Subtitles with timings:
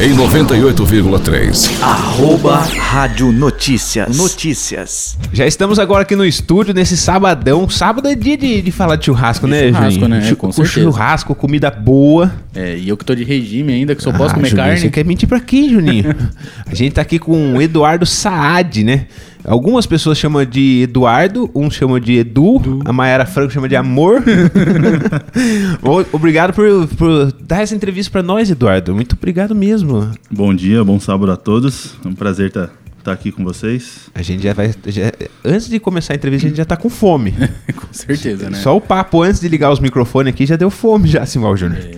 [0.00, 1.82] em 98,3.
[1.82, 4.16] Arroba Rádio Notícias.
[4.16, 5.18] Notícias.
[5.32, 7.68] Já estamos agora aqui no estúdio, nesse sabadão.
[7.68, 10.20] Sábado é dia de, de falar de churrasco, De né, churrasco, Juninho?
[10.20, 10.34] né?
[10.36, 10.80] Com certeza.
[10.82, 12.32] churrasco, comida boa.
[12.54, 14.80] É, e eu que tô de regime ainda, que só posso Ah, comer Juninho, carne.
[14.80, 16.14] Você quer mentir pra quem, Juninho?
[16.70, 19.06] a gente tá aqui com o Eduardo Saad, né?
[19.48, 24.22] Algumas pessoas chamam de Eduardo, uns chamam de Edu, a Mayara Franco chama de Amor.
[26.12, 28.94] Obrigado por, por dar essa entrevista pra nós, Eduardo.
[28.94, 30.10] Muito obrigado mesmo.
[30.30, 31.94] Bom dia, bom sábado a todos.
[32.04, 32.70] É um prazer estar
[33.12, 34.10] aqui com vocês.
[34.14, 34.74] A gente já vai.
[34.86, 35.12] já-
[35.44, 37.32] antes de começar a entrevista, a gente já tá com fome.
[37.74, 38.58] Com certeza, né?
[38.58, 41.80] Só o papo antes de ligar os microfones aqui já deu fome, já, Simval Júnior.
[41.82, 41.90] É,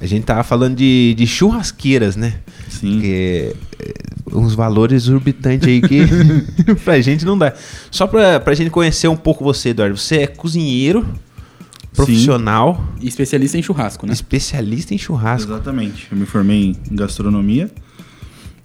[0.00, 2.34] A gente tava falando de, de churrasqueiras, né?
[2.68, 3.00] Sim.
[3.00, 3.94] Que é,
[4.32, 6.00] uns valores exorbitantes aí que
[6.84, 7.52] pra gente não dá.
[7.90, 9.96] Só pra, pra gente conhecer um pouco você, Eduardo.
[9.96, 11.06] Você é cozinheiro,
[11.94, 14.12] profissional, E especialista em churrasco, né?
[14.12, 15.52] especialista em churrasco.
[15.52, 16.08] Exatamente.
[16.10, 17.70] Eu me formei em gastronomia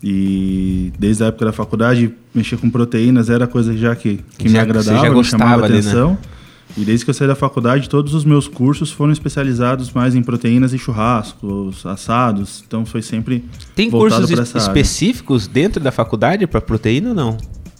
[0.03, 4.53] e desde a época da faculdade mexer com proteínas era coisa já que, que me
[4.53, 5.91] Já- agradava, você já me gostava chamava ali, né?
[6.77, 10.21] E desde que eu saí da faculdade, todos os meus cursos foram especializados mais em
[10.21, 12.63] proteínas e churrascos, assados.
[12.65, 13.43] Então foi sempre
[13.75, 14.67] Tem cursos pra es- essa área.
[14.67, 17.37] específicos dentro da faculdade pra proteína ou não?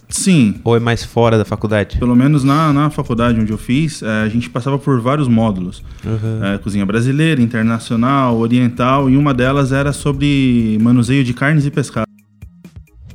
[0.08, 1.96] Sim, Ou é mais fora da faculdade?
[1.98, 5.84] Pelo menos na, na faculdade onde eu fiz, eh, a gente passava por vários módulos.
[6.04, 12.08] Eh, cozinha brasileira, internacional, oriental, e uma delas era sobre manuseio de carnes e pescado.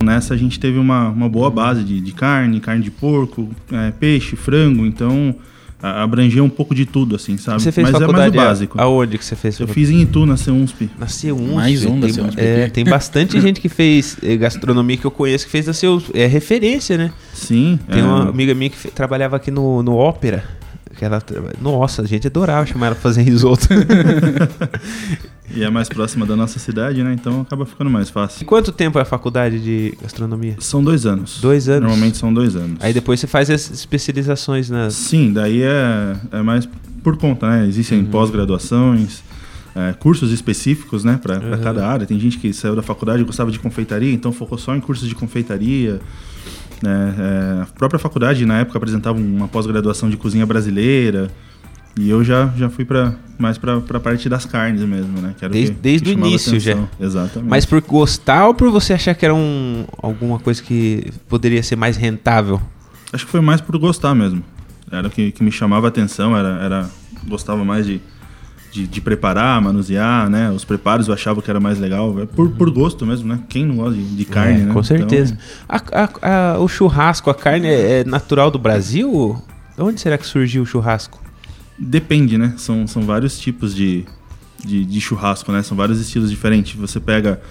[0.02, 3.92] Nessa a gente teve uma, uma boa base de, de carne, carne de porco, eh,
[4.00, 5.36] peixe, frango, então
[5.86, 7.62] a- abrangia um pouco de tudo, assim, sabe?
[7.62, 8.82] Você fez Mas é mais faculdade o básico.
[8.82, 9.60] aonde que você fez?
[9.60, 10.90] Eu fiz em Itu, na CEUNSP.
[10.98, 11.54] Na C1.
[11.56, 15.12] Mais um da tem, C1, é, tem bastante gente que fez eh, gastronomia que eu
[15.12, 17.12] conheço que fez da seu é referência, né?
[17.34, 17.80] Sim.
[17.90, 20.44] Tem eh, uma amiga minha que fe- trabalhava aqui no, no Ópera.
[20.98, 21.22] Que ela,
[21.62, 23.68] nossa, a gente adorava chamar ela pra fazer risoto.
[25.54, 27.14] E é mais próxima da nossa cidade, né?
[27.14, 28.46] Então acaba ficando mais E fácil.
[28.46, 30.56] quanto tempo é a faculdade de gastronomia?
[30.60, 31.40] São dois anos.
[31.42, 31.82] Dois anos.
[31.84, 32.78] Normalmente são dois anos.
[32.80, 34.94] Aí depois você faz as especializações nas.
[34.94, 36.68] Sim, daí é, é mais
[37.04, 37.68] por conta, né?
[37.68, 38.06] Existem Uhum.
[38.06, 39.24] pós-graduações,
[39.76, 41.62] é, cursos específicos, né, para Uhum.
[41.62, 42.06] cada área.
[42.08, 45.08] Tem gente que saiu da faculdade e gostava de confeitaria, então focou só em cursos
[45.08, 46.00] de confeitaria.
[46.82, 47.16] né?
[47.18, 51.30] É, a própria faculdade, na época, apresentava uma pós-graduação de cozinha brasileira.
[51.98, 55.34] E eu já, já fui pra, mais para a parte das carnes mesmo, né?
[55.40, 56.74] Que Desde- que- desde o início já.
[56.74, 56.90] atenção.
[57.00, 57.50] Exatamente.
[57.50, 61.76] Mas por gostar ou por você achar que era um, alguma coisa que poderia ser
[61.78, 62.62] mais rentável?
[63.14, 64.44] Acho que foi mais por gostar mesmo.
[64.92, 66.90] Era o que, que me chamava a atenção, era, era
[67.28, 68.02] gostava mais de,
[68.74, 70.52] de, de preparar, manusear, né?
[70.52, 72.20] Os preparos eu achava que era mais legal.
[72.22, 73.40] É por, por gosto mesmo, né?
[73.48, 74.74] Quem não gosta de, de carne, É, né?
[74.74, 75.34] Com certeza.
[75.34, 79.42] Então, A- a- a- o churrasco, a carne é, é natural do Brasil?
[79.78, 81.24] De onde será que surgiu o churrasco?
[81.78, 82.54] Depende, né?
[82.58, 84.06] São, são vários tipos de,
[84.64, 85.62] de, de churrasco, né?
[85.64, 86.76] São vários estilos diferentes.
[86.76, 87.42] Você pega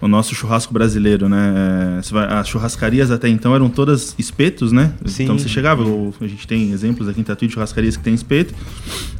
[0.00, 2.00] o nosso churrasco brasileiro, né?
[2.00, 4.92] É, vai- as churrascarias até então eram todas espetos, né?
[5.06, 5.24] Sim.
[5.24, 5.82] Então você chegava,
[6.20, 8.54] a gente tem exemplos aqui em Tatuí de churrascarias que tem espeto,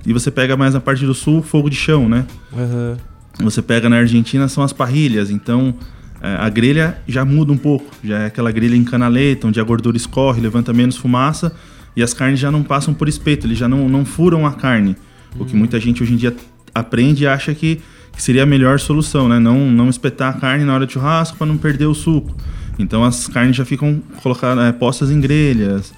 [0.06, 2.26] e você pega mais na parte do sul, fogo de chão, né?
[2.52, 2.96] Aham.
[3.40, 5.74] Você pega na Argentina são as parrilhas, então
[6.22, 9.64] é, a grelha já muda um pouco, já é aquela grelha em canaleta, onde a
[9.64, 11.52] gordura escorre, levanta menos fumaça
[11.96, 14.96] e as carnes já não passam por espeto, eles já não, não furam a carne.
[15.38, 16.34] O que muita gente hoje em dia
[16.74, 17.80] aprende e acha que,
[18.12, 19.38] que seria a melhor solução, né?
[19.38, 22.36] Não, não espetar a carne na hora de churrasco para não perder o suco.
[22.78, 25.92] Então as carnes já ficam colocadas, é, postas em grelhas.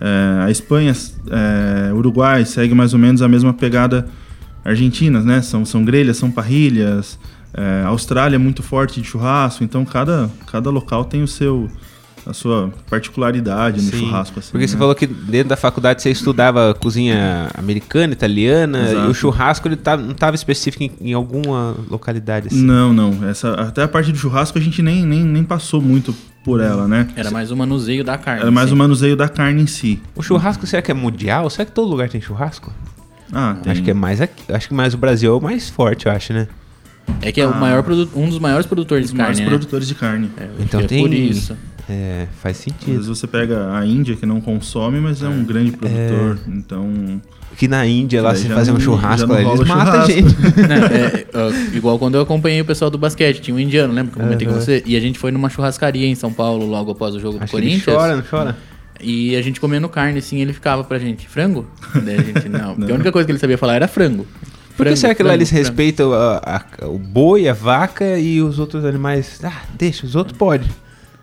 [0.00, 0.92] É, a Espanha,
[1.30, 4.08] é, Uruguai segue mais ou menos a mesma pegada
[4.64, 5.42] argentinas, né?
[5.42, 7.18] São, são grelhas, são parrilhas.
[7.54, 11.68] É, Austrália é muito forte de churrasco, então cada, cada local tem o seu
[12.26, 13.98] a sua particularidade no Sim.
[14.00, 14.38] churrasco.
[14.38, 14.78] Assim, Porque você né?
[14.78, 19.06] falou que dentro da faculdade você estudava cozinha americana, italiana, Exato.
[19.06, 22.62] e o churrasco ele tá, não estava específico em, em alguma localidade assim.
[22.62, 23.28] Não, não.
[23.28, 26.88] Essa, até a parte do churrasco a gente nem, nem, nem passou muito por ela,
[26.88, 27.08] né?
[27.16, 28.42] Era mais o manuseio da carne.
[28.42, 28.74] Era mais assim.
[28.74, 30.00] o manuseio da carne em si.
[30.14, 31.48] O churrasco será que é mundial?
[31.50, 32.72] Será que todo lugar tem churrasco?
[33.32, 33.72] Ah, tem.
[33.72, 34.52] Acho que é mais aqui.
[34.52, 36.48] Acho que mais o Brasil é o mais forte, eu acho, né?
[37.20, 37.84] É que é o maior
[38.14, 39.56] um dos maiores produtores de maiores carne, né?
[39.56, 40.30] produtores de carne.
[40.36, 41.56] É, Então é tem- por isso.
[41.90, 42.92] É, faz Às sentido.
[42.92, 46.38] vezes você pega a Índia, que não consome, mas é um grande produtor.
[46.46, 47.20] Então,
[47.56, 50.22] Que na Índia lá se fazer um não- churrasco não lá, eles matam a gente.
[50.56, 50.76] Não,
[51.50, 54.22] é, igual quando eu acompanhei o pessoal do basquete, tinha um indiano, lembra que eu
[54.24, 54.62] comentei com Aham.
[54.62, 54.82] você?
[54.86, 57.56] E a gente foi numa churrascaria em São Paulo logo após o jogo do Acho
[57.58, 57.96] ele Corinthians.
[57.96, 58.56] chora, não chora?
[59.00, 61.66] E a gente comendo carne, assim, ele ficava pra gente, frango?
[62.04, 62.74] Daí a gente, não.
[62.76, 64.24] Porque a única coisa que ele sabia falar era frango.
[64.76, 65.64] Por que será que lá eles frango.
[65.64, 69.40] respeitam a- a- o boi, a vaca e os outros animais?
[69.44, 70.68] Ah, deixa, os outros podem.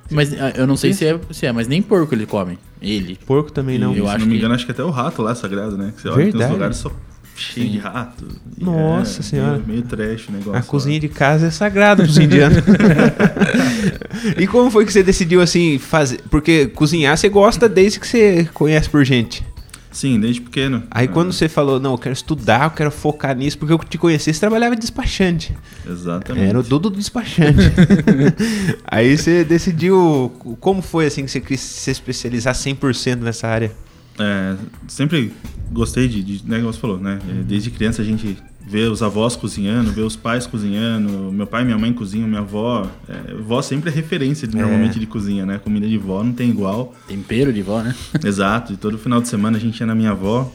[0.09, 2.57] Mas ah, eu não sei se é, se é, mas nem porco ele come.
[2.81, 3.17] Ele.
[3.25, 3.95] Porco também não.
[3.95, 5.77] Eu se acho não me que- engano, acho que até o rato lá é sagrado,
[5.77, 5.93] né?
[5.95, 6.53] Que você olha que nos Verdade.
[6.53, 6.91] lugares só,
[7.35, 7.71] cheio Sim.
[7.73, 8.25] de rato.
[8.59, 9.51] Nossa é Senhora.
[9.53, 10.51] Meio, meio trash o negócio.
[10.53, 10.61] A lá.
[10.63, 12.57] cozinha de casa é sagrada pros indianos.
[14.37, 16.19] e como foi que você decidiu assim fazer?
[16.29, 19.43] Porque cozinhar você gosta desde que você conhece por gente.
[19.91, 20.83] Sim, desde pequeno.
[20.91, 23.79] Aí É, quando você falou, não, eu quero estudar, eu quero focar nisso, porque eu
[23.79, 25.55] te conheci, você trabalhava de despachante.
[25.87, 26.47] Exatamente.
[26.47, 27.59] Era o Dudu do despachante.
[28.85, 30.31] Aí você decidiu.
[30.59, 33.71] Como foi assim que você quis se especializar 100% nessa área?
[34.19, 34.55] É,
[34.87, 35.33] sempre
[35.71, 37.19] gostei de, de né, como você falou, né?
[37.27, 37.43] Uhum.
[37.43, 38.37] Desde criança a gente
[38.69, 42.41] vê os avós cozinhando, vê os pais cozinhando, meu pai e minha mãe cozinham, minha
[42.41, 42.87] avó.
[43.07, 45.57] É, vó sempre é referência normalmente de cozinha, né?
[45.57, 46.93] Comida de vó não tem igual.
[47.07, 47.95] Tempero de vó, né?
[48.23, 50.51] Exato, e todo final de semana a gente ia na minha avó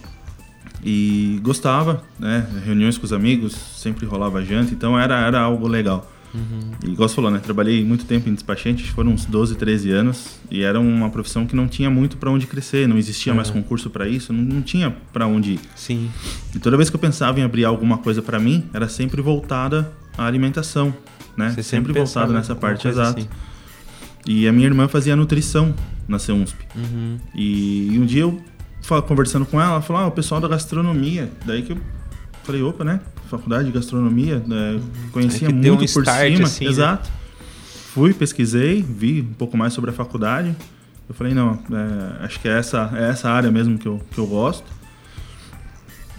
[0.84, 2.46] e gostava, né?
[2.64, 6.08] Reuniões com os amigos, sempre rolava janta, então era, era algo legal.
[6.82, 7.38] E igual você falou, né?
[7.38, 11.54] Trabalhei muito tempo em despachante, foram uns 12, 13 anos, e era uma profissão que
[11.54, 14.90] não tinha muito para onde crescer, não existia mais concurso para isso, não, não tinha
[15.12, 15.60] para onde ir.
[15.76, 16.10] Sim.
[16.54, 19.92] E toda vez que eu pensava em abrir alguma coisa para mim, era sempre voltada
[20.18, 20.94] à alimentação,
[21.36, 21.50] né?
[21.50, 23.20] Você sempre pensava voltado nessa parte, exato.
[23.20, 23.28] assim.
[24.26, 25.74] E a minha irmã fazia nutrição
[26.08, 26.64] na CEUNSP.
[26.74, 27.18] Uhum.
[27.34, 28.42] E, e um dia eu
[29.06, 31.30] conversando com ela, ela falou: Ah, o pessoal da gastronomia.
[31.44, 31.78] Daí que eu
[32.44, 33.00] falei: opa, né?
[33.28, 34.80] Faculdade de gastronomia, né?
[35.12, 36.44] conhecia É muito um por cima.
[36.44, 36.70] assim, né?
[36.70, 37.10] Exato.
[37.92, 40.54] Fui, pesquisei, vi um pouco mais sobre a faculdade.
[41.08, 44.18] Eu falei: não, é, acho que é essa, é essa área mesmo que eu, que
[44.18, 44.72] eu gosto.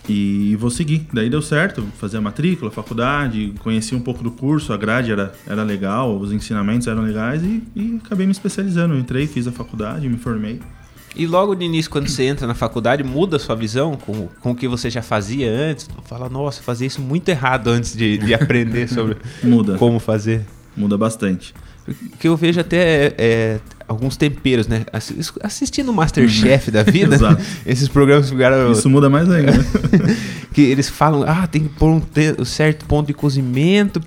[0.07, 1.07] E vou seguir.
[1.11, 5.33] Daí deu certo, fazer a matrícula, faculdade, conheci um pouco do curso, a grade era,
[5.47, 8.93] era legal, os ensinamentos eram legais e, e acabei me especializando.
[8.93, 10.59] Eu entrei, fiz a faculdade, me formei.
[11.15, 14.51] E logo de início, quando você entra na faculdade, muda a sua visão com, com
[14.51, 15.87] o que você já fazia antes?
[16.03, 20.45] Fala, nossa, fazia isso muito errado antes de, de aprender sobre Muda, como fazer.
[20.75, 21.53] muda bastante.
[21.87, 24.85] O que eu vejo até é, é, alguns temperos, né?
[24.91, 27.17] Assis- Assistindo o Masterchef da vida,
[27.65, 28.71] esses programas ficaram.
[28.71, 29.53] Isso muda mais ainda.
[30.53, 32.01] que eles falam, ah, tem que pôr um
[32.39, 33.99] um certo ponto de cozimento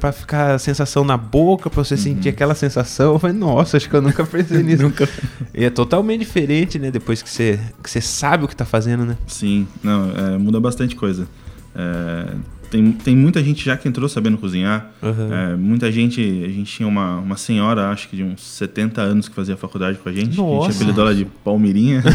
[0.00, 3.12] pra ficar a sensação na boca, pra você sentir aquela sensação.
[3.12, 4.82] Eu falei, nossa, acho que eu nunca pensei nisso.
[4.82, 5.06] Nunca.
[5.54, 6.90] E é totalmente diferente, né?
[6.90, 9.16] Depois que você, que você sabe o que tá fazendo, né?
[9.26, 11.26] Sim, não, é, muda bastante coisa.
[11.74, 12.26] É,
[12.72, 14.90] tem, tem muita gente já que entrou sabendo cozinhar.
[15.02, 15.32] Uhum.
[15.32, 19.28] É, muita gente, a gente tinha uma, uma senhora, acho que de uns 70 anos
[19.28, 20.30] que fazia faculdade com a gente.
[20.34, 20.72] que A Nossa.
[20.72, 22.02] gente apelidou ela de Palmeirinha.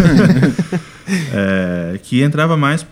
[1.33, 2.85] É, que entrava mais.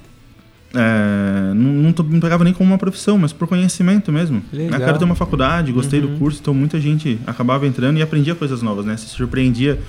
[0.73, 4.41] é, não, não, não pegava nem como uma profissão, mas por conhecimento mesmo.
[4.53, 4.79] Legal.
[4.79, 8.33] Eu quero ter uma faculdade, gostei do curso, então muita gente acabava entrando e aprendia
[8.35, 8.95] coisas novas, né?
[8.95, 9.79] Se surpreendia,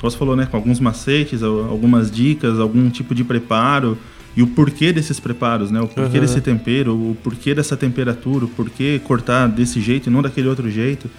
[0.00, 0.46] como você falou, né?
[0.48, 3.98] Com alguns macetes, al- algumas dicas, algum tipo de preparo
[4.36, 5.80] e o porquê desses preparos, né?
[5.80, 6.24] O porquê Uhum.
[6.24, 10.70] desse tempero, o porquê dessa temperatura, o porquê cortar desse jeito e não daquele outro
[10.70, 11.10] jeito.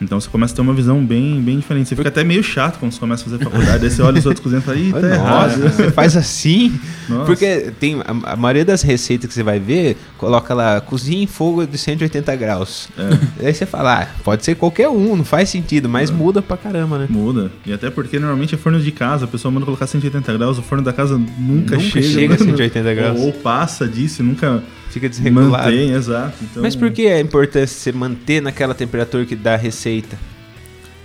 [0.00, 1.88] Então você começa a ter uma visão bem, bem diferente.
[1.88, 3.84] Você fica até meio chato quando você começa a fazer faculdade.
[3.84, 5.60] Aí você olha os outros cozinhando e fala, ih, tá Nossa, errado.
[5.74, 6.78] você faz assim?
[7.08, 7.24] Nossa.
[7.26, 11.26] Porque tem a, a maioria das receitas que você vai ver, coloca lá cozinha em
[11.26, 12.88] fogo de 180 graus.
[12.98, 13.46] É.
[13.46, 16.98] Aí você fala, ah, pode ser qualquer um, não faz sentido, mas muda pra caramba,
[16.98, 17.06] né?
[17.08, 17.50] Muda.
[17.64, 20.62] E até porque normalmente é forno de casa, a pessoa manda colocar 180 graus, o
[20.62, 22.06] forno da casa nunca, Nunca chega.
[22.08, 23.20] chega a 180 graus.
[23.20, 24.62] Ou, ou passa disso, nunca
[24.94, 25.50] Fica desregulado.
[25.64, 26.34] mantém, exato.
[26.42, 30.16] Então, Mas por que a importância de você manter naquela temperatura que dá a receita?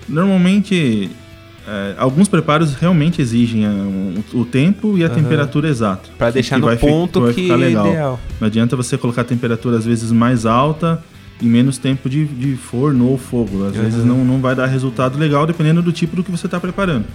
[0.08, 1.10] Normalmente,
[1.68, 5.16] é, alguns preparos realmente exigem é, um- o tempo e a Aham.
[5.16, 6.10] temperatura exata.
[6.18, 7.88] Que- deixar que no fi- ponto vai que ficar é legal.
[7.88, 8.20] ideal.
[8.40, 11.04] Não adianta você colocar a temperatura às vezes mais alta
[11.42, 13.66] e menos tempo de, de forno ou fogo.
[13.66, 13.84] Às Aham.
[13.84, 17.06] vezes não, não vai dar resultado legal dependendo do tipo do que você está preparando.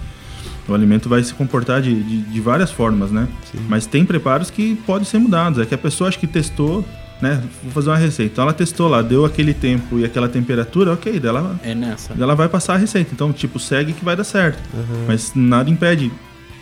[0.67, 3.27] O alimento vai se comportar de, de, de várias formas, né?
[3.69, 5.59] Mas tem preparos que podem ser mudados.
[5.59, 6.83] É que a pessoa acho que testou,
[7.21, 7.41] né?
[7.63, 8.31] Vou fazer uma receita.
[8.33, 12.13] Então ela testou lá, deu aquele tempo e aquela temperatura, ok, dela É nessa.
[12.19, 13.11] ela vai passar a receita.
[13.13, 14.59] Então, tipo, segue que vai dar certo.
[15.07, 16.11] Mas nada impede.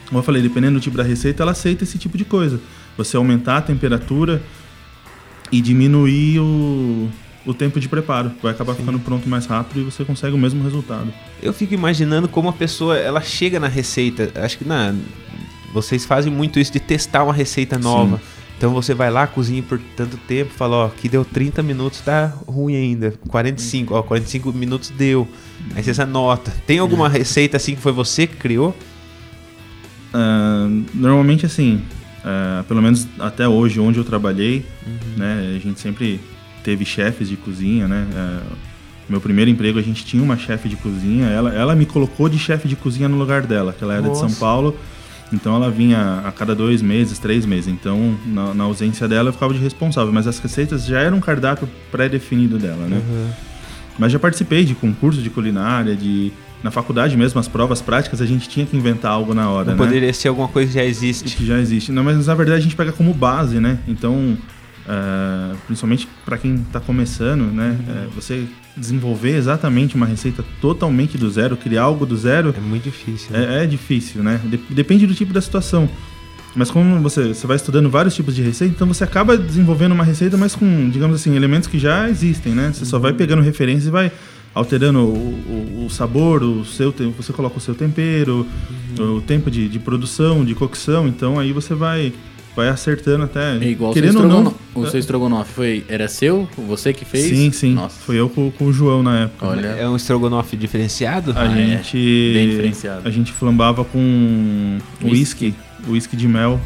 [0.07, 2.59] Como eu falei, dependendo do tipo da receita, ela aceita esse tipo de coisa.
[2.97, 4.41] Você aumentar a temperatura
[5.51, 7.09] e diminuir o,
[7.45, 8.31] o tempo de preparo.
[8.41, 11.13] Vai acabar ficando pronto mais rápido e você consegue o mesmo resultado.
[11.41, 14.31] Eu fico imaginando como a pessoa ela chega na receita.
[14.35, 14.93] Acho que na,
[15.73, 18.21] vocês fazem muito isso de testar uma receita nova.
[18.57, 22.27] Então você vai lá, cozinha por tanto tempo, fala, ó, que deu 30 minutos, tá
[22.47, 23.13] ruim ainda.
[23.27, 25.27] 45, ó, 45 minutos deu.
[25.75, 26.53] Aí você anota.
[26.65, 28.73] Tem alguma receita assim que foi você que criou?
[30.13, 31.81] Ah, normalmente, assim,
[32.23, 34.63] ah, pelo menos até hoje, onde eu trabalhei,
[35.17, 36.21] né, a gente sempre
[36.63, 38.07] teve chefes de cozinha, né?
[38.15, 38.41] Ah,
[39.09, 41.27] meu primeiro emprego, a gente tinha uma chefe de cozinha.
[41.27, 44.15] Ela, ela me colocou de chefe de cozinha no lugar dela, que ela era de
[44.15, 44.39] São Nossa.
[44.39, 44.75] Paulo.
[45.31, 47.67] Então ela vinha a cada dois meses, três meses.
[47.67, 50.13] Então, na, na ausência dela, eu ficava de responsável.
[50.13, 53.01] Mas as receitas já eram um cardápio pré-definido dela, né?
[53.97, 56.31] Mas já participei de concurso de culinária, de,
[56.63, 59.77] na faculdade mesmo, as provas práticas, a gente tinha que inventar algo na hora, Não
[59.77, 59.85] né?
[59.85, 61.35] poderia ser alguma coisa que já existe.
[61.35, 61.91] que já existe.
[61.91, 63.77] Não, mas na verdade a gente pega como base, né?
[63.87, 64.37] Então,
[64.87, 67.77] é, principalmente para quem está começando, né?
[67.87, 72.83] É, você desenvolver exatamente uma receita totalmente do zero, criar algo do zero, É muito
[72.85, 73.31] difícil.
[73.31, 73.59] né?
[73.59, 74.39] é, é difícil, né?
[74.43, 75.87] De- depende do tipo da situação.
[76.55, 80.03] Mas como você, você vai estudando vários tipos de receita, então você acaba desenvolvendo uma
[80.03, 82.71] receita, mas com, digamos assim, elementos que já existem, né?
[82.73, 84.11] Você só vai pegando referências e vai
[84.55, 85.13] alterando o,
[85.81, 88.45] o- o sabor, o seu, você coloca o seu tempero,
[88.99, 92.13] o tempo de, de produção, de cocção, então aí você vai,
[92.55, 93.57] vai acertando até.
[93.57, 94.37] É igual querendo o ou seu não.
[94.43, 94.63] estrogonofe.
[94.75, 96.47] O seu estrogonofe foi, era seu?
[96.67, 97.25] Você que fez?
[97.37, 97.73] Sim, sim.
[97.73, 97.99] Nossa.
[97.99, 99.47] Foi eu com, com o João na época.
[99.47, 99.67] Olha.
[99.67, 101.31] É um estrogonofe diferenciado?
[101.35, 101.55] A Ah, é.
[101.77, 101.97] gente.
[102.33, 103.07] Bem diferenciado.
[103.07, 105.53] A gente flambava com whisky,
[105.87, 106.59] whisky de mel.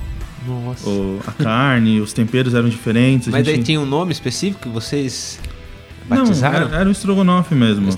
[0.48, 0.90] Nossa.
[0.90, 3.28] O- a carne, os temperos eram diferentes.
[3.28, 5.40] a Mas daí gente- tinha um nome específico que vocês
[6.10, 6.68] Não, batizaram?
[6.68, 7.90] era, era um estrogonofe mesmo.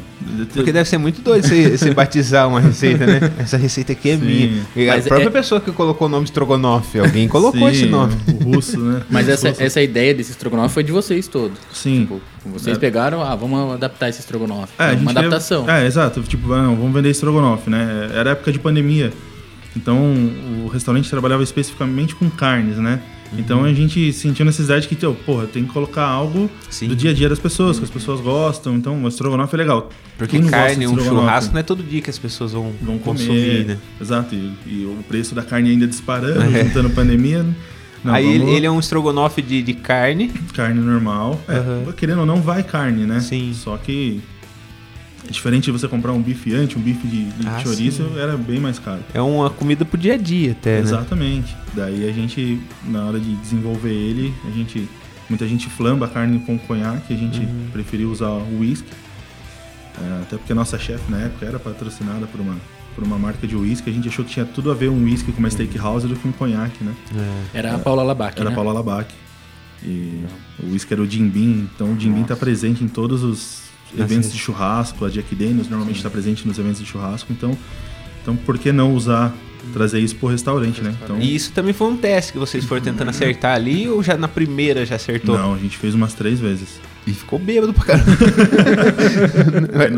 [0.53, 3.19] Porque deve ser muito doido você, você batizar uma receita, né?
[3.39, 4.25] Essa receita aqui é Sim.
[4.25, 4.61] minha.
[4.75, 7.85] E a Mas própria é- pessoa que colocou o nome estrogonofe, alguém colocou Sim, esse
[7.85, 8.15] nome.
[8.45, 9.01] O russo, né?
[9.09, 9.63] Mas essa, russos.
[9.63, 11.57] essa ideia desse estrogonofe foi de vocês todos.
[11.73, 12.01] Sim.
[12.01, 12.79] Tipo, vocês É.
[12.79, 14.73] pegaram, ah, vamos adaptar esse estrogonofe.
[14.79, 15.69] É, É uma adaptação.
[15.69, 16.21] É, exato.
[16.21, 18.09] Tipo, ah, vamos vender estrogonofe, né?
[18.13, 19.11] Era época de pandemia.
[19.75, 19.97] Então,
[20.65, 22.99] o restaurante trabalhava especificamente com carnes, né?
[23.31, 23.39] Uhum.
[23.39, 26.87] Então, a gente sentiu necessidade que, tipo, porra, tem que colocar algo Sim.
[26.87, 28.75] do dia a dia das pessoas, que as pessoas gostam.
[28.75, 29.89] Então, o estrogonofe é legal.
[30.17, 33.19] Porque carne, um churrasco não é todo dia que as pessoas vão, vão comer.
[33.19, 33.77] consumir, né?
[34.01, 34.33] Exato.
[34.35, 36.63] E, e o preço da carne ainda disparando, É.
[36.65, 37.45] juntando pandemia.
[38.03, 40.29] Não, Aí ele, vamos- ele é um estrogonofe de, de carne.
[40.53, 41.39] carne normal.
[41.47, 43.19] É, querendo ou não, vai carne, né?
[43.19, 43.51] Sim.
[43.53, 44.21] Só que
[45.29, 48.17] é diferente de você comprar um bife antes, um bife de, de Ah, chouriço, sim.
[48.19, 49.01] era bem mais caro.
[49.13, 50.79] É uma comida pro dia a dia até, né?
[50.81, 51.55] Exatamente.
[51.73, 54.87] Daí a gente, na hora de desenvolver ele, a gente.
[55.29, 57.67] Muita gente flamba a carne com conhaque, a gente Uhum.
[57.71, 58.89] preferiu usar o whisky.
[60.01, 62.55] É, até porque a nossa chefe na época era patrocinada por uma,
[62.95, 65.31] por uma marca de whisky, a gente achou que tinha tudo a ver um whisky
[65.31, 66.93] com uma steakhouse do que um conhaque, né?
[67.53, 67.59] É.
[67.59, 68.55] Era a Paula Labac, Era né?
[68.55, 69.13] Paula Labac.
[69.83, 70.23] E
[70.63, 73.68] o whisky era o Jim Beam, então o Jim Beam está presente em todos os
[73.97, 75.05] eventos de churrasco.
[75.05, 77.57] A Jack Daniels normalmente está presente nos eventos de churrasco, então,
[78.21, 79.33] então por que não usar,
[79.73, 80.95] trazer isso pro restaurante, né?
[81.03, 84.17] Então, E isso também foi um teste que vocês foram tentando acertar ali ou já
[84.17, 85.37] na primeira já acertou?
[85.37, 86.79] não, a gente fez umas três vezes.
[87.09, 88.17] E ficou bêbado pra caramba.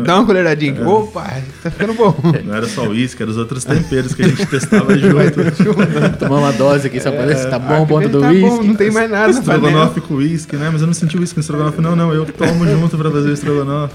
[0.02, 0.80] Dá uma colheradinha.
[0.80, 0.86] É.
[0.86, 2.14] Opa, tá ficando bom.
[2.42, 6.16] Não era só o uísque, eram os outros temperos que a gente testava junto.
[6.18, 8.48] Tomar uma dose aqui só pra ver se tá bom o ponto do tá whisky.
[8.48, 10.70] bom, não tem mais nada estrogonofe com uísque, né?
[10.72, 12.14] Mas eu não senti uísque no estrogonofe, não, não.
[12.14, 13.94] Eu tomo junto pra fazer o estrogonofe.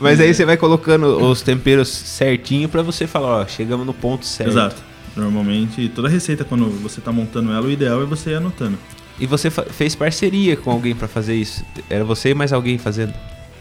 [0.00, 4.24] Mas aí você vai colocando os temperos certinho pra você falar, ó, chegamos no ponto
[4.24, 4.50] certo.
[4.50, 4.76] Exato.
[5.14, 8.78] Normalmente, toda receita, quando você tá montando ela, o ideal é você ir anotando.
[9.18, 11.64] E você fez parceria com alguém pra fazer isso?
[11.88, 13.14] Era você e mais alguém fazendo?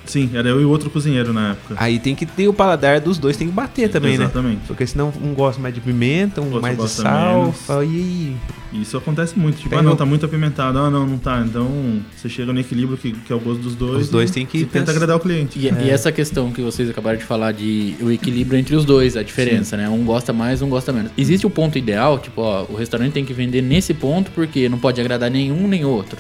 [0.05, 1.75] Sim, era eu e o outro cozinheiro na época.
[1.77, 4.25] Aí tem que ter o paladar dos dois, tem que bater também, né?
[4.25, 4.61] Exatamente.
[4.67, 7.51] Porque senão um gosta mais de pimenta, um Outro mais de gosta sal.
[7.51, 8.35] Fala, e aí?
[8.81, 9.57] Isso acontece muito.
[9.57, 10.77] Tipo, Pega ah, não, o- tá muito apimentado.
[10.79, 11.41] Ah, não, não tá.
[11.47, 14.03] Então, você chega no equilíbrio que, que é o gosto dos dois.
[14.03, 15.57] Os dois e- têm que e tenta agradar o cliente.
[15.57, 19.15] E, e essa questão que vocês acabaram de falar de o equilíbrio entre os dois,
[19.15, 19.87] a diferença, né?
[19.87, 21.11] Um gosta mais, um gosta menos.
[21.17, 24.77] Existe o ponto ideal, tipo, ó, o restaurante tem que vender nesse ponto porque não
[24.77, 26.17] pode agradar nenhum nem outro.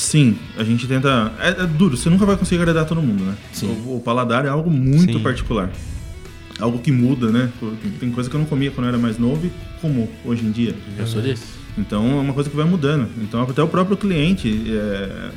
[0.00, 1.30] Sim, a gente tenta.
[1.38, 3.34] É, é duro, você nunca vai conseguir agradar todo mundo, né?
[3.52, 3.66] Sim.
[3.84, 5.22] O, o paladar é algo muito Sim.
[5.22, 5.70] particular.
[6.58, 7.50] Algo que muda, né?
[8.00, 10.50] Tem coisa que eu não comia quando eu era mais novo e como hoje em
[10.50, 10.74] dia.
[10.98, 11.44] Eu sou desse.
[11.76, 13.08] Então é uma coisa que vai mudando.
[13.22, 14.64] Então até o próprio cliente.
[14.70, 15.30] é,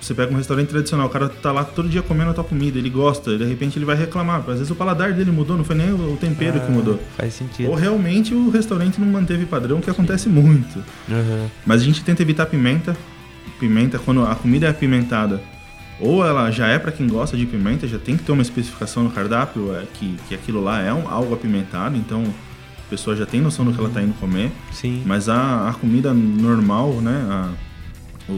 [0.00, 2.76] Você pega um restaurante tradicional, o cara tá lá todo dia comendo a tua comida,
[2.76, 4.40] ele gosta, de repente ele vai reclamar.
[4.40, 7.00] Às vezes o paladar dele mudou, não foi nem o tempero que mudou.
[7.16, 7.70] Faz sentido.
[7.70, 10.78] Ou realmente o restaurante não manteve padrão, que acontece muito.
[11.08, 11.46] Uhum.
[11.64, 12.96] Mas a gente tenta evitar pimenta.
[13.58, 15.40] Pimenta, quando a comida é apimentada,
[16.00, 19.04] ou ela já é para quem gosta de pimenta, já tem que ter uma especificação
[19.04, 23.24] no cardápio é, que, que aquilo lá é um- algo apimentado, então a pessoa já
[23.24, 24.50] tem noção do que ela tá indo comer.
[24.72, 25.02] Sim.
[25.06, 27.24] Mas a, a comida normal, né?
[27.30, 27.50] a-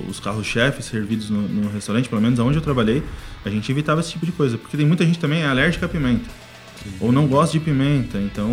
[0.08, 3.02] os carros-chefes servidos no, no restaurante, pelo menos onde eu trabalhei,
[3.44, 4.58] a gente evitava esse tipo de coisa.
[4.58, 6.28] Porque tem muita gente também é alérgica à pimenta.
[7.00, 8.18] Ou não gosta de pimenta.
[8.18, 8.50] Então,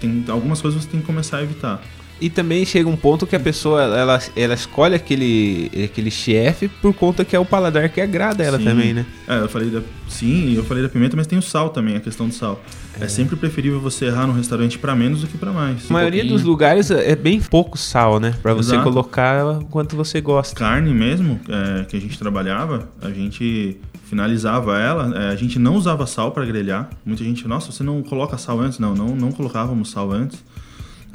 [0.00, 1.82] tem algumas coisas você tem que começar a evitar.
[2.20, 6.94] E também chega um ponto que a pessoa ela, ela escolhe aquele, aquele chefe por
[6.94, 8.64] conta que é o paladar que agrada ela Sim.
[8.64, 9.04] também, né?
[9.28, 9.82] É, eu falei da.
[10.08, 12.62] Sim, eu falei da pimenta, mas tem o sal também, a questão do sal.
[12.98, 15.90] É, sempre preferível você errar no restaurante para menos do que para mais.
[15.90, 18.34] A maioria dos lugares é bem pouco sal, né?
[18.42, 20.54] Pra você colocar quanto você gosta.
[20.58, 25.74] carne mesmo, é, que a gente trabalhava, a gente finalizava ela, é, a gente não
[25.74, 26.88] usava sal para grelhar.
[27.04, 28.78] Muita gente, nossa, você não coloca sal antes?
[28.78, 30.42] Não, não, não colocávamos sal antes.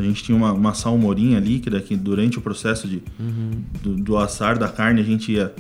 [0.02, 3.02] A gente tinha uma, uma salmorinha líquida que durante o processo de,
[3.82, 5.54] do, do assar da carne a gente ia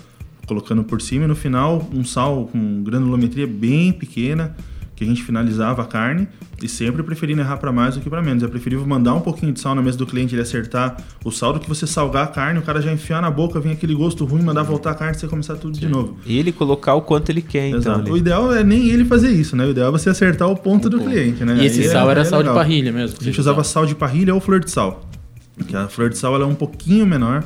[0.45, 4.55] colocando por cima e no final um sal com granulometria bem pequena
[5.01, 6.27] que a gente finalizava a carne
[6.61, 8.43] e sempre preferindo errar para mais do que para menos.
[8.43, 11.53] É preferível mandar um pouquinho de sal na mesa do cliente, ele acertar o sal
[11.53, 14.23] do que você salgar a carne, o cara já enfiar na boca, vem aquele gosto
[14.25, 16.17] ruim, mandar voltar a carne e você começar tudo de novo.
[16.23, 17.79] E ele colocar o quanto ele quer, então.
[17.79, 17.99] Exato.
[18.01, 18.11] ali.
[18.11, 19.65] O ideal é nem ele fazer isso, né?
[19.65, 21.57] O ideal é você acertar o ponto do cliente, né?
[21.59, 22.55] E esse Aí é- sal era é sal de legal.
[22.63, 23.17] parrilha mesmo.
[23.19, 25.09] A gente usava sal de parrilha ou flor de sal.
[25.67, 27.43] Que a flor de sal ela é um pouquinho menor.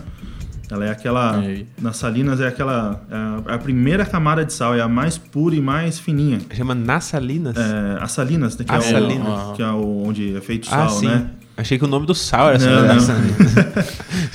[0.69, 1.39] Ela é aquela.
[1.39, 1.65] Aí.
[1.81, 3.01] Nas salinas é aquela.
[3.10, 6.39] É a, é a primeira camada de sal, é a mais pura e mais fininha.
[6.53, 7.55] Chama Nassalinas?
[7.55, 9.27] É, as salinas, né, que, é, salinas.
[9.27, 11.07] o, que é o, onde é feito ah, sal, sim.
[11.07, 11.29] né?
[11.57, 13.22] Achei que o nome do sal era Não, só não.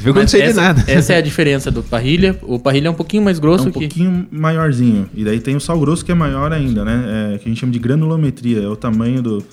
[0.01, 0.85] Você viu que eu não sei de essa, nada.
[0.87, 2.39] essa é a diferença do parrilha.
[2.43, 3.79] O parrilha é um pouquinho mais É grosso um que.
[3.79, 5.11] pouquinho maiorzinho.
[5.15, 7.35] E daí tem o sal grosso que é maior ainda, né?
[7.35, 9.45] É, que a gente chama de granulometria, é o tamanho do,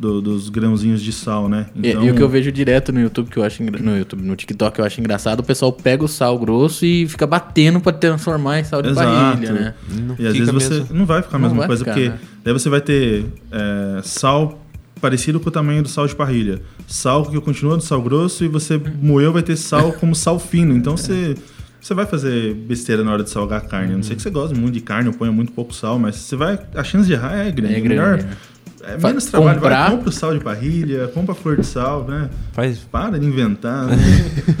[0.00, 1.66] do- dos grãozinhos de sal, né?
[1.76, 4.22] E- E, o que eu vejo direto no YouTube, que eu acho engra- no YouTube,
[4.22, 7.92] no TikTok, eu acho engraçado, o pessoal pega o sal grosso e fica batendo pra
[7.92, 9.06] transformar em sal de Exato.
[9.06, 9.74] parrilha, né?
[9.90, 10.86] Não E às vezes você mesmo.
[10.96, 12.18] não vai ficar a mesma coisa, ficar, porque né?
[12.42, 14.64] daí você vai ter é, sal
[15.02, 16.60] parecido com o tamanho do sal de parrilha.
[16.86, 20.74] Sal que continua do sal grosso e você moeu vai ter sal como sal fino.
[20.76, 21.34] Então você,
[21.80, 23.94] você vai fazer besteira na hora de salgar a carne.
[23.94, 26.16] A não sei que você goste muito de carne ou ponha muito pouco sal, mas
[26.16, 26.58] você vai.
[26.74, 27.74] A chance de errar é grande.
[27.74, 28.36] É grande, Melhor, né?
[28.82, 29.54] É menos trabalho.
[29.60, 32.28] comprar- Vai, compra o sal de parrilha, compra a flor de sal, né?
[32.52, 33.86] Faz Para de inventar.
[33.88, 33.96] né?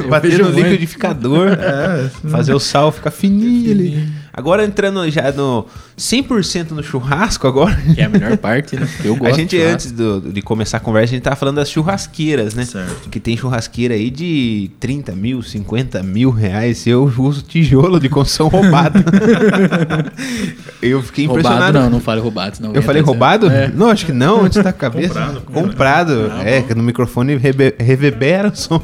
[0.08, 4.08] bater no liquidificador, é, fazer o sal ficar fininho ali.
[4.32, 5.66] Agora entrando já no
[5.98, 7.76] 100% no churrasco agora.
[7.94, 8.88] Que é a melhor parte, né?
[9.04, 9.32] Eu gosto.
[9.34, 12.54] a gente, de antes do- de começar a conversa, a gente tava falando das churrasqueiras,
[12.54, 12.64] né?
[12.64, 13.08] Certo.
[13.10, 16.86] Que tem churrasqueira aí de 30 mil, 50 mil reais.
[16.86, 19.00] Eu uso tijolo de construção roubado.
[20.82, 21.80] eu fiquei Roubado impressionado.
[21.80, 23.50] não, não fale roubado, senão Eu falei roubado?
[23.50, 23.68] É.
[23.68, 25.08] Não, acho que não, antes da cabeça.
[25.08, 26.14] Comprado, Comprado.
[26.24, 26.46] comprado.
[26.48, 28.80] É, que no microfone reverbera o som.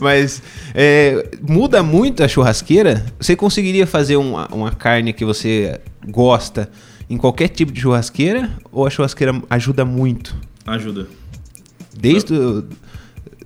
[0.00, 0.42] Mas
[0.74, 3.04] é, muda muito a churrasqueira.
[3.20, 6.70] Você conseguiria fazer uma, uma carne que você gosta
[7.08, 8.50] em qualquer tipo de churrasqueira?
[8.70, 10.36] Ou a churrasqueira ajuda muito?
[10.66, 11.06] Ajuda.
[11.98, 12.34] Desde.
[12.34, 12.64] o-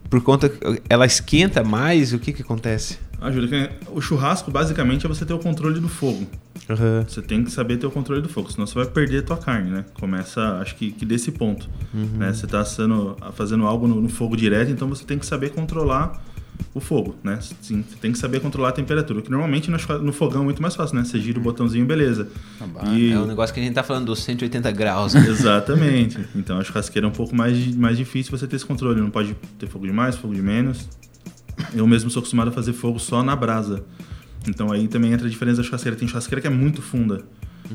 [0.09, 2.99] por conta que ela esquenta mais, o que que acontece?
[3.20, 3.47] Ajuda.
[3.47, 6.26] que O churrasco, basicamente, é você ter o controle do fogo.
[6.68, 7.04] Aham.
[7.06, 9.37] Você tem que saber ter o controle do fogo, senão você vai perder a tua
[9.37, 9.85] carne, né?
[9.94, 11.68] Começa, acho que, que desse ponto.
[11.94, 12.32] Né?
[12.32, 12.64] Você está
[13.35, 16.20] fazendo algo no, no fogo direto, então você tem que saber controlar
[16.75, 17.38] o fogo, né?
[17.62, 20.75] Sim, você tem que saber controlar a temperatura, que normalmente no, fogão é muito mais
[20.77, 21.05] fácil, né?
[21.05, 22.29] Você gira o botãozinho, beleza.
[22.94, 25.14] E- É um negócio que a gente tá falando dos 180 graus.
[25.14, 26.18] Exatamente.
[26.35, 29.01] Então a churrasqueira é um pouco mais, mais difícil você ter esse controle.
[29.01, 30.88] Não pode ter fogo de mais, fogo de menos.
[31.75, 33.85] Eu mesmo sou acostumado a fazer fogo só na brasa.
[34.49, 35.96] Então aí também entra a diferença da churrasqueira.
[35.96, 37.23] Tem churrasqueira que é muito funda.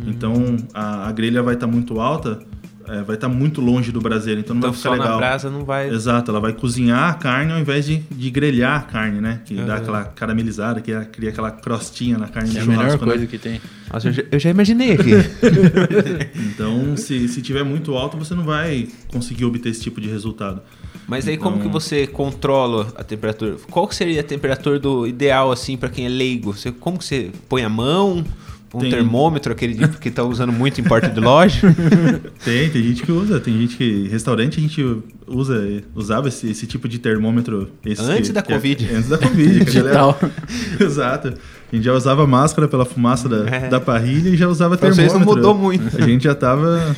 [0.08, 2.39] Então a, a grelha vai estar muito alta,
[2.88, 4.39] é, vai estar muito longe do braseiro.
[4.39, 5.12] Então não Então vai ficar só legal.
[5.12, 5.89] na brasa não vai.
[5.89, 9.41] Exato, ela vai cozinhar a carne ao invés de, de grelhar a carne, né?
[9.45, 9.82] Que dá Uhum.
[9.82, 12.98] aquela caramelizada, que é- cria aquela crostinha na carne É do a melhor né?
[12.98, 13.60] coisa que tem.
[13.91, 15.12] Nossa, eu já, eu já imaginei aqui.
[16.36, 20.62] Então, se, se tiver muito alto, você não vai conseguir obter esse tipo de resultado.
[21.08, 23.58] Mas aí como que você controla a temperatura?
[23.69, 26.52] Qual que seria a temperatura do ideal assim para quem é leigo?
[26.54, 28.24] Você, como que você põe a mão?
[28.73, 31.62] Um Tem- termômetro, aquele de- que tá usando muito em porta de loja?
[32.43, 34.08] Tem, tem gente que usa, tem gente que.
[34.10, 34.84] Restaurante a gente
[35.28, 37.69] usa, usava esse, esse tipo de termômetro.
[37.86, 38.89] esse Antes que- da que é- Covid.
[38.93, 39.63] antes da Covid.
[39.65, 40.19] Digital.
[40.80, 41.34] Exato.
[41.71, 43.69] A gente já usava máscara pela fumaça da, É.
[43.69, 45.17] da parrilha e já usava Pra termômetro.
[45.17, 45.97] vocês não mudou muito.
[45.97, 46.95] A gente já tava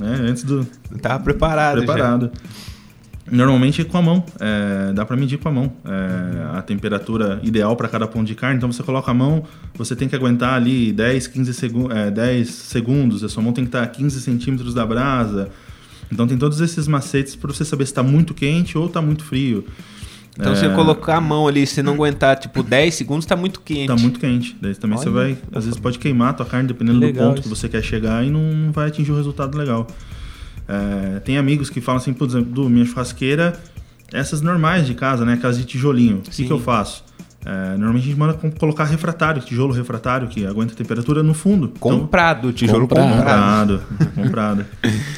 [0.00, 0.66] né, antes do
[1.00, 1.76] Tava preparado.
[1.78, 2.30] preparado.
[3.30, 7.76] Normalmente com a mão, é, dá para medir com a mão é, a temperatura ideal
[7.76, 8.56] para cada ponto de carne.
[8.56, 12.48] Então você coloca a mão, você tem que aguentar ali 10, 15 segu é, 10
[12.48, 15.50] segundos, a sua mão tem que estar a 15 centímetros da brasa.
[16.10, 19.24] Então tem todos esses macetes para você saber se está muito quente ou está muito
[19.24, 19.64] frio.
[20.38, 23.34] Então se É, você colocar a mão ali, se não aguentar tipo 10 segundos, tá
[23.36, 23.88] muito quente.
[23.88, 24.56] Tá muito quente.
[24.60, 25.34] Daí também você Olha.
[25.34, 25.38] vai.
[25.52, 27.42] Às vezes pode queimar a tua carne, dependendo do ponto isso.
[27.42, 29.86] que você quer chegar e não vai atingir o resultado legal.
[30.68, 33.58] É, tem amigos que falam assim, por exemplo, do minha churrasqueira,
[34.12, 35.34] essas normais de casa, né?
[35.34, 36.18] Aquelas de tijolinho.
[36.18, 37.04] O que, eu faço?
[37.44, 41.32] É, normalmente a gente manda com- colocar refratário, tijolo refratário, que aguenta a temperatura no
[41.32, 41.72] fundo.
[41.74, 43.16] Então, Comprado, tijolo Comprado.
[43.16, 43.82] comprado.
[44.14, 44.14] comprado.
[44.14, 44.66] comprado.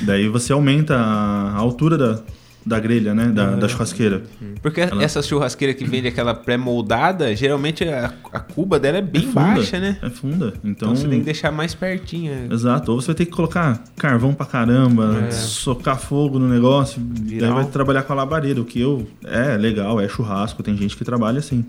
[0.02, 2.20] Daí você aumenta a altura da,
[2.64, 3.26] da grelha, né?
[3.26, 4.22] Da, da churrasqueira.
[4.62, 9.26] Porque essa churrasqueira que vende aquela pré-moldada, geralmente a, a cuba dela é bem É
[9.26, 9.96] funda, baixa, né?
[10.02, 10.52] É funda.
[10.62, 12.46] Então Então, você tem que deixar mais pertinha.
[12.50, 15.30] Exato, ou você vai ter que colocar carvão pra caramba, É.
[15.30, 19.56] socar fogo no negócio, Virar daí vai trabalhar com a labareda, o que eu é
[19.56, 21.64] legal, é churrasco, tem gente que trabalha assim.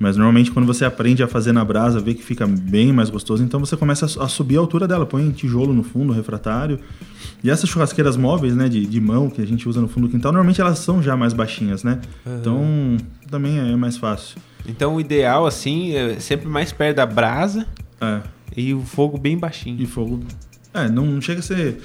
[0.00, 3.42] Mas normalmente quando você aprende a fazer na brasa, vê que fica bem mais gostoso,
[3.44, 6.78] então você começa a su- a subir a altura dela, põe tijolo no fundo, refratário.
[7.44, 10.10] E essas churrasqueiras móveis, né, de, de mão que a gente usa no fundo do
[10.10, 12.00] quintal, normalmente elas são já mais baixinhas, né?
[12.40, 12.96] Então
[13.30, 14.38] também é mais fácil.
[14.66, 17.66] Então o ideal, assim, é sempre mais perto da brasa
[18.00, 18.20] É,
[18.56, 19.80] e o fogo bem baixinho.
[19.80, 20.20] e fogo
[20.74, 21.80] É, não chega a ser.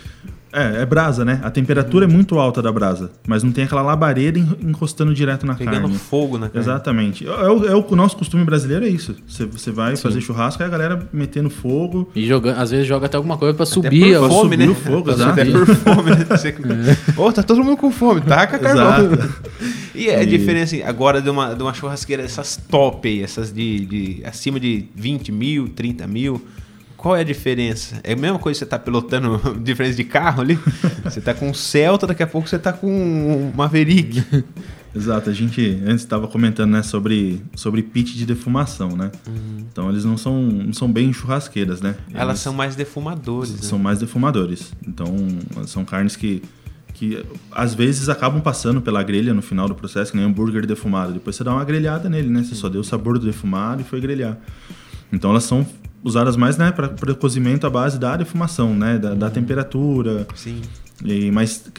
[0.51, 1.39] É, é brasa, né?
[1.43, 5.45] A temperatura é muito alta da brasa, mas não tem aquela labareda en- encostando direto
[5.45, 5.97] na Pegando carne.
[5.97, 6.59] fogo na carne.
[6.65, 7.27] Exatamente.
[7.27, 9.15] É, o, é o nosso costume brasileiro, é isso.
[9.27, 12.09] Você, você vai fazer churrasco e a galera metendo fogo.
[12.15, 14.17] E jogando, às vezes joga até alguma coisa pra Até subir.
[14.19, 14.67] por fome, subir né?
[14.67, 15.39] o fogo, exato.
[15.39, 16.25] subir por fome, né?
[16.29, 16.55] Você-
[17.21, 19.11] Ô, tá todo mundo com fome, taca carvão.
[19.13, 19.33] Exato.
[19.93, 23.51] E a E- diferença assim, agora de uma, de uma churrasqueira, essas top aí, essas
[23.51, 26.41] de, de acima de 20 mil, 30 mil,
[26.97, 28.01] qual é a diferença?
[28.03, 30.59] É a mesma coisa que você tá pilotando diferença de carro ali?
[31.03, 34.23] Você tá com um Celta, daqui a pouco você tá com um Maverick.
[34.95, 39.11] Exato, a gente antes estava comentando né, sobre, sobre pit de defumação, né?
[39.59, 41.95] Então eles não são, não são bem churrasqueiras, né?
[42.11, 43.59] Elas Eles são mais defumadores, né?
[43.61, 44.73] são mais defumadores.
[44.87, 45.05] Então
[45.67, 46.41] são carnes que,
[46.95, 51.13] que às vezes acabam passando pela grelha no final do processo, que nem hambúrguer defumado.
[51.13, 52.43] Depois você dá uma grelhada nele, né?
[52.43, 54.35] Você só deu o sabor do defumado e foi grelhar.
[55.13, 55.65] Então elas são
[56.07, 58.97] usadas mais né, para cozimento à base da defumação, né?
[58.97, 60.61] Da, da temperatura, Sim.
[61.03, 61.69] e, mas,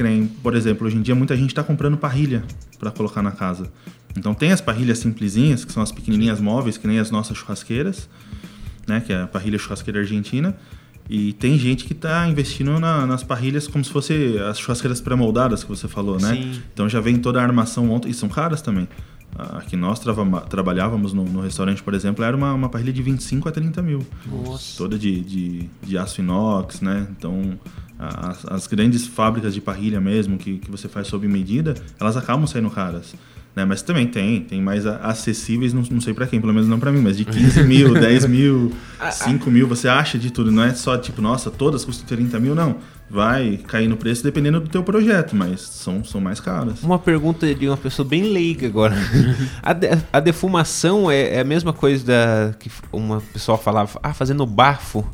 [0.42, 2.44] por exemplo, hoje em dia muita gente está comprando parrilha
[2.78, 3.70] para colocar na casa.
[4.16, 8.08] Então tem as parrilhas simplesinhas, que são as pequenininhas móveis, que nem as nossas churrasqueiras,
[8.86, 9.00] né?
[9.00, 10.56] Que é a parrilha churrasqueira argentina.
[11.10, 15.62] E tem gente que está investindo na- nas parrilhas como se fosse as churrasqueiras pré-moldadas
[15.64, 16.34] que você falou, né?
[16.34, 16.62] Sim.
[16.74, 18.86] Então já vem toda a armação ontem, e são caras também.
[19.36, 23.02] A que nós trava- trabalhávamos no, no restaurante, por exemplo, era uma, uma parrilha de
[23.02, 24.76] 25 a 30 mil Nossa.
[24.76, 27.06] toda de, de, de aço inox, né?
[27.16, 27.58] Então,
[27.98, 32.46] as, as grandes fábricas de parrilha mesmo, que, que você faz sob medida, elas acabam
[32.46, 33.14] saindo caras.
[33.54, 33.64] Né?
[33.64, 36.90] Mas também tem, tem mais acessíveis, não, não sei pra quem, pelo menos não pra
[36.92, 38.72] mim, mas de 15 mil, 10 mil,
[39.10, 40.50] 5 mil, você acha de tudo.
[40.50, 42.76] Não é só tipo, nossa, todas custam 30 mil, não.
[43.10, 46.82] Vai cair no preço dependendo do teu projeto, mas são, são mais caras.
[46.82, 48.94] Uma pergunta de uma pessoa bem leiga agora.
[49.62, 54.12] a, de- a defumação é, é a mesma coisa da que uma pessoa falava, ah,
[54.12, 55.06] fazendo bafo?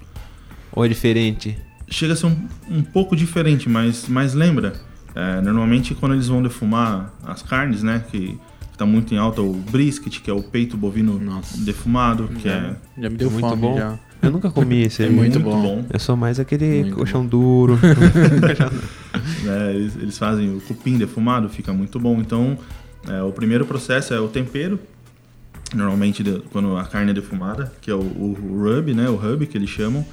[0.73, 1.57] Ou é diferente?
[1.89, 2.37] chega a ser um,
[2.69, 4.73] um pouco diferente, mas, mas lembra,
[5.15, 8.37] é, normalmente quando eles vão defumar as carnes, né, que
[8.73, 11.57] está muito em alta o brisket, que é o peito bovino Nossa.
[11.59, 13.77] defumado, que é Já me deu muito fome bom.
[13.77, 13.99] já.
[14.25, 15.13] Eu nunca comi esse É aí.
[15.13, 15.85] muito bom.
[15.93, 17.79] Eu sou mais aquele Muito colchão duro.
[19.43, 22.21] né, eles, eles fazem o cupim defumado, fica muito bom.
[22.21, 22.59] Então,
[23.09, 24.79] é, o primeiro processo é o tempero,
[25.75, 29.17] normalmente de- quando a carne é defumada, que é o, o, o rub, né, o
[29.17, 30.05] rub que eles chamam,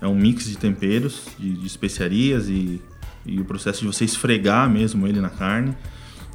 [0.00, 2.80] é um mix de temperos, de, de especiarias e,
[3.24, 5.74] e o processo de você esfregar mesmo ele na carne.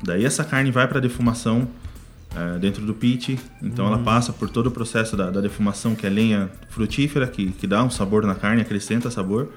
[0.03, 1.67] Daí essa carne vai para defumação
[2.35, 6.05] é, dentro do pit, então ela passa por todo o processo da, da defumação, que
[6.05, 9.49] é lenha frutífera, que, que dá um sabor na carne, acrescenta sabor,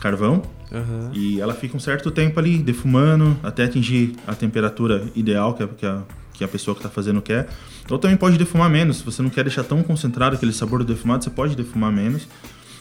[0.00, 1.10] carvão, Aham.
[1.14, 5.68] e ela fica um certo tempo ali defumando até atingir a temperatura ideal que a,
[5.68, 6.02] que a,
[6.32, 7.48] que a pessoa que está fazendo quer.
[7.88, 8.98] Ou também pode defumar menos.
[8.98, 12.26] Se você não quer deixar tão concentrado aquele sabor do defumado, você pode defumar menos.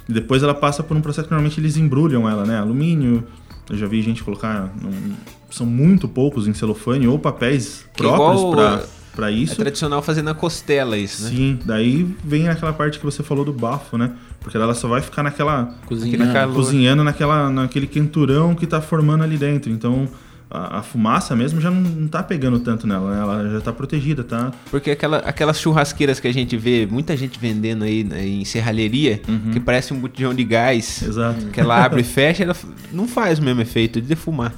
[0.10, 2.58] E depois ela passa por um processo que normalmente eles embrulham ela, né?
[2.58, 3.23] Alumínio.
[3.69, 4.73] Eu já vi gente colocar.
[4.82, 5.13] num-
[5.52, 8.84] são muito poucos em celofane ou papéis próprios igual,
[9.15, 9.56] para é, para É isso.
[9.56, 11.30] tradicional fazer na costela isso, né?
[11.30, 14.12] Sim, daí vem aquela parte que você falou do bafo, né?
[14.39, 16.54] Porque ela só vai ficar naquela Cozinhando.
[16.54, 19.71] Cozinhando naquela, naquele quenturão que tá formando ali dentro.
[19.71, 20.10] Então
[20.54, 23.21] a, a fumaça mesmo já não, não tá pegando tanto nela, né?
[23.21, 24.52] Ela já tá protegida, tá?
[24.69, 29.19] Porque aquela, aquelas churrasqueiras que a gente vê, muita gente vendendo aí né, em serralheria,
[29.52, 31.47] que parece um botijão de gás, Exato.
[31.47, 32.56] que ela abre e fecha, ela
[32.91, 34.54] não faz o mesmo efeito de defumar.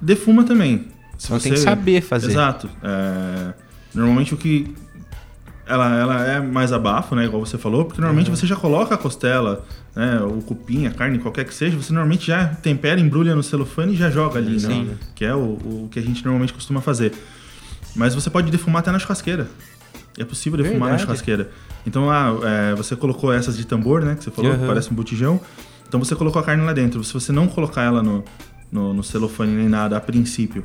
[0.00, 0.88] Defuma também.
[1.16, 2.32] Se Só tem que saber fazer.
[2.32, 2.68] Exato.
[2.82, 3.54] É,
[3.94, 4.74] Normalmente o que.
[5.66, 7.24] Ela, ela é mais abafo, né?
[7.24, 9.64] Igual você falou, porque normalmente você já coloca a costela,
[9.96, 10.20] né?
[10.20, 13.96] O cupim, a carne, qualquer que seja, você normalmente já tempera, embrulha no celofane e
[13.96, 14.84] já joga ali, Sim.
[14.84, 14.96] né?
[15.14, 17.14] Que é o, o que a gente normalmente costuma fazer.
[17.96, 19.48] Mas você pode defumar até na churrasqueira.
[20.18, 21.02] É possível defumar na Verdade.
[21.02, 21.50] churrasqueira.
[21.86, 24.16] Então, ah, é, você colocou essas de tambor, né?
[24.16, 24.66] Que você falou, que Aham.
[24.66, 25.40] parece um botijão.
[25.88, 27.02] Então você colocou a carne lá dentro.
[27.04, 28.24] Se você não colocar ela no,
[28.70, 30.64] no, no celofane nem nada a princípio,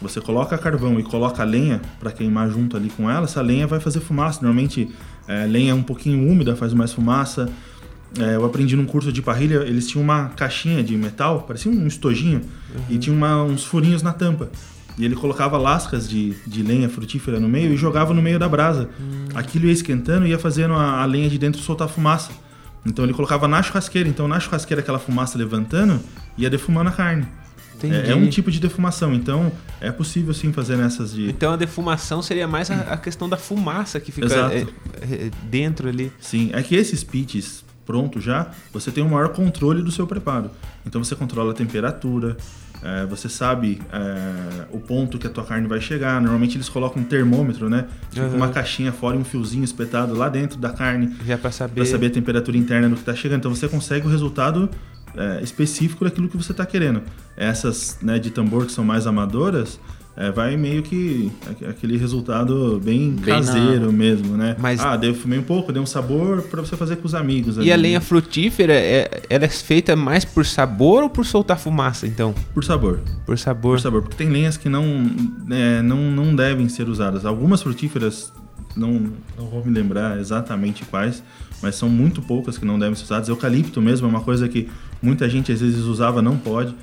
[0.00, 3.80] você coloca carvão e coloca lenha para queimar junto ali com ela, essa lenha vai
[3.80, 4.40] fazer fumaça.
[4.42, 4.88] Normalmente,
[5.28, 7.48] é, lenha um pouquinho úmida faz mais fumaça.
[8.18, 11.86] É, eu aprendi num curso de parrilha, eles tinham uma caixinha de metal, parecia um
[11.86, 12.40] estojinho,
[12.88, 14.50] e tinha uma- uns furinhos na tampa.
[14.98, 18.48] E ele colocava lascas de, de lenha frutífera no meio e jogava no meio da
[18.48, 18.88] brasa.
[19.34, 22.30] Aquilo ia esquentando e ia fazendo a, a lenha de dentro soltar fumaça.
[22.84, 24.08] Então ele colocava na churrasqueira.
[24.08, 26.00] Então na churrasqueira aquela fumaça levantando
[26.36, 27.26] ia defumando a carne.
[27.88, 28.08] Entendi.
[28.08, 31.28] É, é um tipo de defumação, então é possível sim fazer nessas de.
[31.30, 34.54] Então a defumação seria mais a, a questão da fumaça que fica Exato.
[34.54, 34.60] é,
[35.02, 36.12] é, dentro ali.
[36.20, 40.50] Sim, é que esses pits pronto já, você tem um maior controle do seu preparo.
[40.86, 42.36] Então você controla a temperatura,
[42.82, 46.20] é, você sabe é, o ponto que a tua carne vai chegar.
[46.20, 47.86] Normalmente eles colocam um termômetro, né?
[48.10, 48.36] Fica Uhum.
[48.36, 51.74] uma caixinha fora e um fiozinho espetado lá dentro da carne Já pra saber.
[51.74, 53.40] para saber a temperatura interna do que tá chegando.
[53.40, 54.70] Então você consegue o resultado
[55.16, 57.02] é, específico daquilo que você está querendo.
[57.36, 59.80] Essas né, de tambor que são mais amadoras,
[60.16, 64.56] é, vai meio que aqu- aquele resultado bem, Bem caseiro mesmo, né?
[64.58, 67.56] Mas- Ah, deu fumei um pouco, deu um sabor para você fazer com os amigos.
[67.56, 67.82] E ali, a né?
[67.84, 72.34] lenha frutífera, é, ela é feita mais por sabor ou por soltar fumaça, então?
[72.52, 73.00] Por sabor.
[73.24, 73.76] Por sabor.
[73.76, 74.84] Por sabor, porque tem lenhas que não,
[75.50, 77.24] é, não, não devem ser usadas.
[77.24, 78.32] Algumas frutíferas,
[78.76, 81.22] não, não vou me lembrar exatamente quais,
[81.62, 83.28] mas são muito poucas que não devem ser usadas.
[83.28, 84.68] Eucalipto mesmo é uma coisa que
[85.02, 86.74] muita gente às vezes usava, não pode.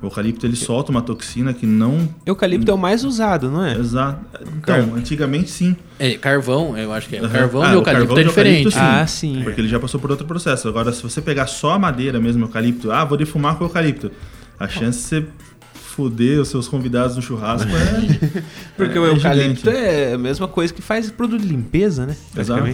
[0.00, 2.08] O eucalipto ele solta uma toxina que não.
[2.26, 3.76] Eucalipto é o mais usado, não é?
[3.78, 4.18] Exato.
[4.58, 5.76] Então, antigamente sim.
[5.96, 7.22] É, carvão, eu acho que é.
[7.24, 8.72] O carvão Ah, e o o eucalipto carvão é de eucalipto, diferente.
[8.72, 8.80] sim.
[9.00, 9.40] Ah, sim.
[9.44, 10.66] Porque ele já passou por outro processo.
[10.66, 14.10] Agora, se você pegar só a madeira mesmo, eucalipto, ah, vou defumar com eucalipto.
[14.58, 15.26] A chance de você
[15.72, 18.42] foder os seus convidados no churrasco é.
[18.76, 19.76] Porque é- o é eucalipto gigante.
[19.86, 22.16] é a mesma coisa que faz produto de limpeza, né?
[22.36, 22.64] Exato.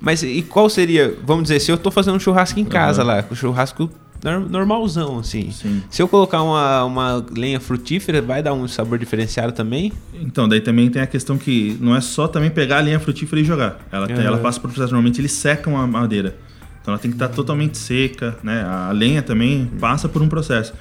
[0.00, 3.24] Mas e qual seria, vamos dizer, se eu tô fazendo um churrasco em casa lá,
[3.30, 3.90] um churrasco
[4.30, 5.50] normalzão, assim.
[5.50, 5.82] Sim.
[5.90, 9.92] Se eu colocar uma, uma lenha frutífera, vai dar um sabor diferenciado também?
[10.14, 13.40] Então, daí também tem a questão que não é só também pegar a linha frutífera
[13.40, 13.78] e jogar.
[13.92, 14.24] Ela, tem- Aham.
[14.26, 14.92] ela passa por processo.
[14.92, 16.36] Normalmente eles secam a madeira.
[16.82, 18.62] Então ela tem que estar totalmente seca, né?
[18.64, 20.72] A lenha também passa por um processo.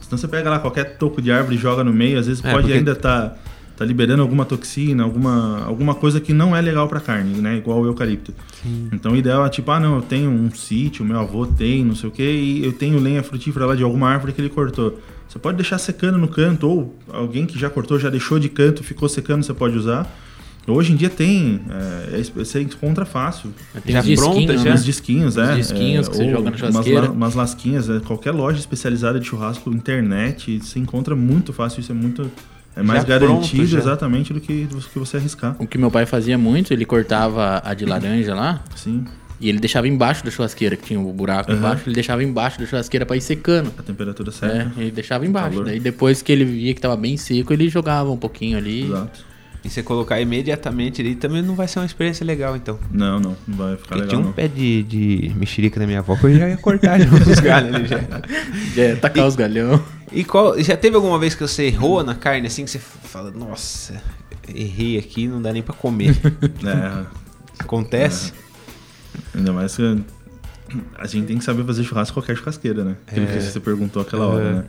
[0.00, 2.50] Senão você pega lá qualquer toco de árvore e joga no meio, às vezes É,
[2.50, 3.36] pode porque- ainda estar tá
[3.84, 7.56] liberando alguma toxina, alguma, alguma coisa que não é legal para carne, né?
[7.56, 8.32] Igual o eucalipto.
[8.92, 11.94] Então o ideal é tipo, ah não, eu tenho um sítio, meu avô tem, não
[11.94, 15.00] sei o que, e eu tenho lenha frutífera lá de alguma árvore que ele cortou.
[15.28, 18.82] Você pode deixar secando no canto, ou alguém que já cortou, já deixou de canto,
[18.82, 20.10] ficou secando, você pode usar.
[20.66, 21.60] Hoje em dia tem,
[22.12, 23.50] é, é- você encontra fácil.
[23.82, 24.64] Tem Já os disquinhos, pronta, já?
[24.64, 24.74] né?
[24.74, 25.50] Uns disquinhos, é.
[25.52, 27.00] Os disquinhos que você joga na umas churrasqueira.
[27.02, 31.90] la- Umas, lasquinhas, é, qualquer loja especializada de churrasco, internet, você encontra muito fácil, isso
[31.92, 32.30] é muito...
[32.76, 33.78] É mais Já pronto, garantido já.
[33.78, 35.56] exatamente do que, do que você arriscar.
[35.58, 39.04] O que meu pai fazia muito, ele cortava a de laranja lá Sim,
[39.40, 41.58] e ele deixava embaixo da churrasqueira, que tinha o buraco Aham.
[41.58, 43.72] embaixo, ele deixava embaixo da churrasqueira pra ir secando.
[43.76, 44.80] a temperatura É, certa.
[44.80, 45.64] ele deixava embaixo.
[45.64, 48.84] Daí depois que ele via que tava bem seco, ele jogava um pouquinho ali.
[48.84, 49.29] Exato.
[49.62, 52.78] E você colocar imediatamente ali também não vai ser uma experiência legal, então.
[52.90, 54.32] Não, não, não vai ficar Porque legal tinha um não.
[54.32, 57.74] pé de, de mexerica da minha avó que eu já ia cortar já os galhos
[57.74, 58.00] ali já.
[58.76, 59.82] É, tacar os galhão.
[60.10, 63.30] E qual, já teve alguma vez que você errou na carne assim que você fala,
[63.30, 64.02] nossa,
[64.52, 66.16] errei aqui, não dá nem pra comer.
[66.64, 67.04] É,
[67.58, 68.32] Acontece?
[69.34, 70.02] ainda mais que
[70.98, 72.96] a gente tem que saber fazer churrasco qualquer churrasqueira, né?
[73.06, 74.52] Aquilo que você perguntou aquela hora, É.
[74.54, 74.64] né?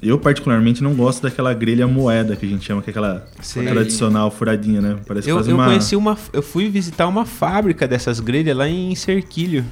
[0.00, 3.66] Eu, particularmente, não gosto daquela grelha moeda que a gente chama, que é aquela Sei.
[3.66, 4.96] tradicional furadinha, né?
[5.06, 5.64] Parece Eu, quase eu uma...
[5.66, 6.16] conheci uma.
[6.32, 9.64] Eu fui visitar uma fábrica dessas grelhas lá em Cerquilho.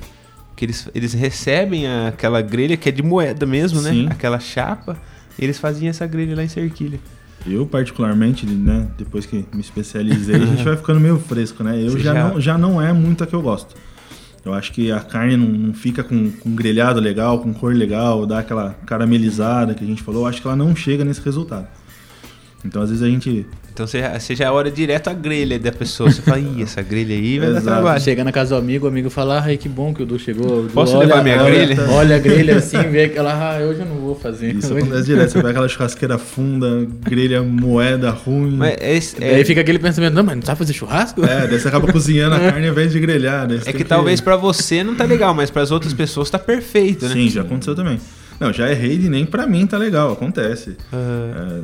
[0.57, 3.91] Que eles, eles recebem aquela grelha que é de moeda mesmo, né?
[3.91, 4.07] Sim.
[4.11, 4.97] Aquela chapa.
[5.39, 6.99] E eles faziam essa grelha lá em Cerquilho.
[7.47, 8.89] Eu, particularmente, né?
[8.99, 11.81] Depois que me especializei, a gente vai ficando meio fresco, né?
[11.81, 13.75] Eu já, já- Não, já não é muito a que eu gosto.
[14.47, 18.25] Eu acho que a carne não, não fica com, com grelhado legal, com cor legal,
[18.25, 20.23] dá aquela caramelizada que a gente falou.
[20.23, 21.67] Eu acho que ela não chega nesse resultado.
[22.65, 23.45] Então, às vezes a gente
[23.77, 26.11] Então você, já- você já olha direto a grelha da pessoa.
[26.11, 28.01] Você fala, ih, essa grelha aí vai dar trabalho.
[28.01, 30.63] Chega na casa do amigo, o amigo fala, ai que bom que o Du chegou.
[30.63, 31.91] Du Posso olha- levar minha olha- grelha?
[31.91, 34.55] Olha a grelha assim, vê aquela, ah, hoje eu não vou fazer.
[34.55, 35.29] Isso Hoje- acontece direto.
[35.31, 38.57] Você vai aquela churrasqueira funda, grelha moeda ruim.
[38.57, 41.23] Mas é, esse- é- Daí fica aquele pensamento, não, mas não sabe fazer churrasco?
[41.23, 43.47] É, daí você acaba cozinhando a carne ao invés de grelhar.
[43.47, 43.57] Né?
[43.57, 47.05] É tem que talvez pra você não tá legal, mas pras outras pessoas tá perfeito,
[47.07, 47.13] né?
[47.13, 48.01] Sim, já aconteceu também.
[48.41, 50.79] Não, já errei de nem pra mim tá legal, acontece.
[50.91, 51.61] Ah,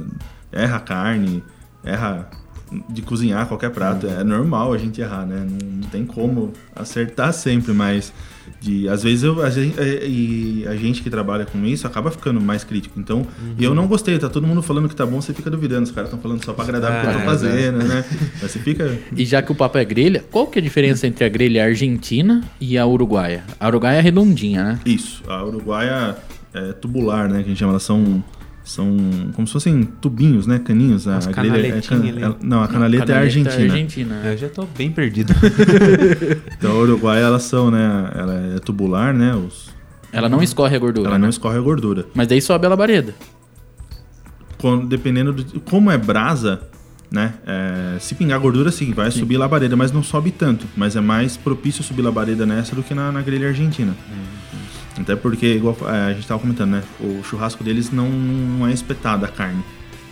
[0.55, 1.43] É, erra a carne,
[1.85, 2.29] erra
[2.89, 4.07] de cozinhar qualquer prato.
[4.07, 5.47] É normal a gente errar, né?
[5.49, 8.13] Não, não tem como acertar sempre, mas
[8.61, 12.11] de, às vezes eu, a gente, é, e a gente que trabalha com isso acaba
[12.11, 12.99] ficando mais crítico.
[12.99, 13.27] Então,
[13.59, 15.83] e eu não gostei, tá todo mundo falando que tá bom, você fica duvidando.
[15.83, 18.05] Os caras estão falando só pra agradar o que eu Ah, tô é, fazendo, né?
[18.41, 18.91] Mas você fica.
[19.15, 21.65] E já que o papo é grelha, qual que é a diferença entre a grelha
[21.65, 23.45] argentina e a uruguaia?
[23.61, 24.81] A uruguaia é redondinha, né?
[24.87, 26.17] Isso, a uruguaia
[26.55, 27.39] é tubular, né?
[27.41, 28.25] Que a gente chama, elas são.
[28.65, 28.97] São
[29.35, 30.59] como se fossem tubinhos, né?
[30.61, 31.07] Caninhos.
[31.07, 32.23] Umas a grelha é canaletinhas ali.
[32.23, 33.73] ela- Não, a canaleta, é argentina.
[33.73, 34.21] argentina.
[34.25, 35.35] eu já tô bem perdido.
[36.59, 38.11] Então a uruguaia elas são, né?
[38.15, 39.35] Ela é tubular, né?
[39.35, 39.71] Os,
[40.13, 41.09] Ela não escorre a gordura.
[41.09, 41.23] ela né?
[41.23, 42.07] não escorre a gordura.
[42.15, 43.15] Mas daí sobe a labareda.
[44.59, 45.61] Quando- dependendo do.
[45.63, 46.63] Como é brasa,
[47.11, 47.35] né?
[47.45, 50.67] é, se pingar gordura, sim, vai subir labareda, mas não sobe tanto.
[50.77, 53.93] Mas é mais propício subir labareda nessa do que na, na grelha argentina.
[54.99, 56.83] Até porque, igual é, a gente tava comentando, né?
[57.01, 59.63] O churrasco deles não, não é espetada a carne.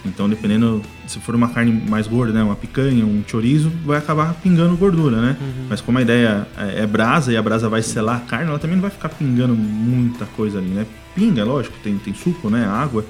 [0.05, 2.43] Então, dependendo, se for uma carne mais gorda, né?
[2.43, 5.37] Uma picanha, um chorizo, vai acabar pingando gordura, né?
[5.69, 8.59] Mas como a ideia é, é brasa e a brasa vai selar a carne, ela
[8.59, 10.87] também não vai ficar pingando muita coisa ali, né?
[11.15, 12.65] Pinga, lógico, tem, tem suco, né?
[12.67, 13.05] Água,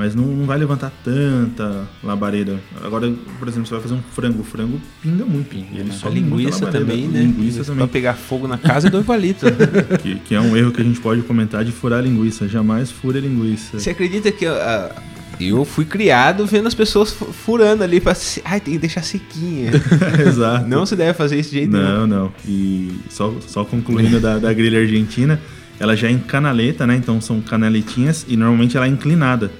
[0.00, 2.58] Mas não, não vai levantar tanta labareda.
[2.82, 4.40] Agora, por exemplo, você vai fazer um frango.
[4.40, 5.54] O frango pinga muito.
[5.54, 7.20] e ele A sobe muita linguiça também, né?
[7.20, 7.86] Linguiça Pra também.
[7.88, 9.50] pegar fogo na casa dois palitos.
[10.02, 12.48] Que, que é um erro que a gente pode comentar de furar a linguiça.
[12.48, 13.78] Jamais fure a linguiça.
[13.78, 14.90] Você acredita que ah,
[15.38, 18.14] eu fui criado vendo as pessoas fu- furando ali pra.
[18.14, 19.70] se- Ai, tem que deixar sequinha.
[20.26, 20.66] Exato.
[20.66, 21.84] Não se deve fazer isso de jeito nenhum.
[21.84, 22.32] Não, não.
[22.48, 25.38] E só, só concluindo da, da grelha argentina,
[25.78, 26.96] ela já é em canaleta, né?
[26.96, 29.50] Então são canaletinhas e normalmente ela é inclinada.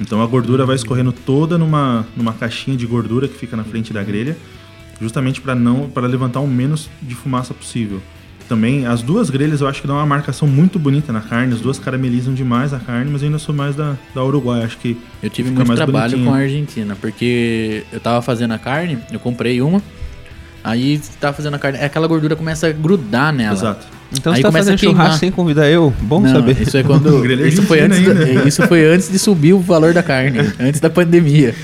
[0.00, 3.92] Então a gordura vai escorrendo toda numa, numa caixinha de gordura que fica na frente
[3.92, 4.36] da grelha,
[5.00, 8.00] justamente para não para levantar o menos de fumaça possível.
[8.48, 11.60] Também as duas grelhas eu acho que dão uma marcação muito bonita na carne, as
[11.60, 14.96] duas caramelizam demais a carne, mas eu ainda sou mais da, da Uruguai, acho que
[15.22, 16.30] Eu tive muito mais trabalho bonitinho.
[16.30, 19.80] com a Argentina, porque eu tava fazendo a carne, eu comprei uma,
[20.64, 23.54] aí tava fazendo a carne, aquela gordura começa a grudar nela.
[23.54, 23.86] Exato.
[24.12, 24.96] Então Aí você tá começa fazendo a queimar.
[25.06, 25.92] churrasco sem convidar eu?
[26.02, 26.60] Bom Não, saber.
[26.60, 27.24] Isso é quando.
[27.46, 28.48] Isso, foi antes da- ainda.
[28.48, 31.54] isso foi antes de subir o valor da carne, antes da pandemia.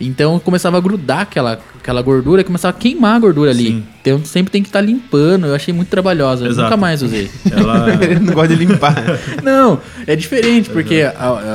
[0.00, 3.66] Então começava a grudar aquela, aquela gordura e começava a queimar a gordura ali.
[3.68, 3.84] Sim.
[4.02, 5.46] Então sempre tem que estar limpando.
[5.46, 6.44] Eu achei muito trabalhosa.
[6.44, 6.64] Eu Exato.
[6.64, 7.30] nunca mais usei.
[7.50, 7.86] Ela
[8.20, 8.96] não gosta de limpar.
[9.42, 11.12] Não, é diferente, porque a-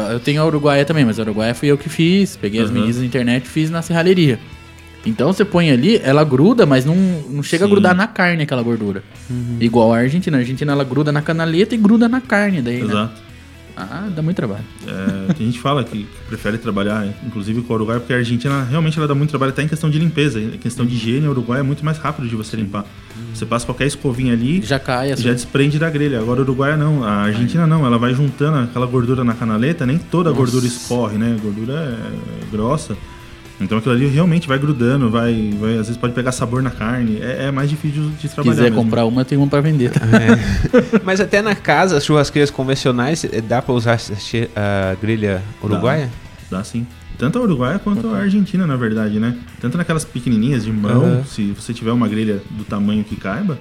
[0.09, 2.37] a- eu tenho a Uruguaia também, mas a Uruguaia fui eu que fiz.
[2.37, 2.75] Peguei as Uhum.
[2.75, 4.39] medidas na internet e fiz na serralheria.
[5.05, 6.95] Então você põe ali, ela gruda, mas não,
[7.29, 7.73] não chega a Sim.
[7.73, 9.03] grudar na carne aquela gordura.
[9.29, 9.57] Uhum.
[9.59, 10.37] Igual a Argentina.
[10.37, 12.85] A Argentina ela gruda na canaleta e gruda na carne daí, né?
[12.85, 13.29] Exato.
[13.81, 14.65] Ah, dá muito trabalho.
[14.85, 18.17] É, tem gente que fala que, que prefere trabalhar, inclusive com o Uruguai, porque a
[18.17, 20.37] Argentina realmente ela dá muito trabalho até em questão de limpeza.
[20.37, 22.85] Em questão de higiene, o Uruguai é muito mais rápido de você limpar.
[23.33, 25.23] Você passa qualquer escovinha ali, Já cai assim.
[25.23, 26.19] já desprende da grelha.
[26.19, 29.97] Agora o Uruguai não, a Argentina não, ela vai juntando aquela gordura na canaleta, nem
[29.97, 31.37] toda a gordura escorre, né?
[31.39, 32.97] A gordura é grossa.
[33.61, 37.19] Então aquilo ali realmente vai grudando, vai, vai às vezes pode pegar sabor na carne.
[37.21, 38.55] É, é mais difícil de, de Se trabalhar.
[38.55, 38.83] quiser mesmo.
[38.83, 39.91] comprar uma, tem uma pra vender.
[39.91, 39.99] tá?
[41.03, 43.99] Mas até na casa, as churrasqueiras convencionais, eh, dá pra usar
[44.55, 46.09] a grelha uruguaia?
[46.49, 46.87] Dá sim.
[47.17, 49.35] Tanto a Uruguaia quanto a Argentina, na verdade, né?
[49.59, 51.23] Tanto naquelas pequenininhas de mão, Aham.
[51.25, 53.59] se você tiver uma grelha do tamanho que caiba,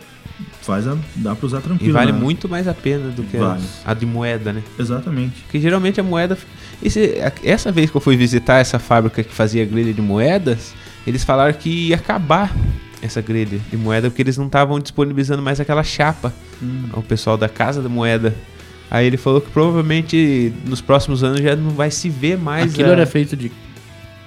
[0.62, 1.92] faz a, dá pra usar E tranquilo.
[1.92, 2.18] vale né?
[2.20, 3.62] muito mais a pena do que a- Vale.
[3.84, 4.62] a de moeda, né?
[4.78, 5.40] Exatamente.
[5.42, 6.38] Porque geralmente a moeda.
[6.82, 10.72] Esse- essa vez que eu fui visitar essa fábrica que fazia grelha de moedas,
[11.06, 12.54] eles falaram que ia acabar
[13.02, 16.32] essa grelha de moeda porque eles não estavam disponibilizando mais aquela chapa
[16.92, 18.34] ao pessoal da Casa da Moeda.
[18.90, 22.72] Aí ele falou que provavelmente nos próximos anos já não vai se ver mais.
[22.72, 23.50] Aquilo a- era feito de.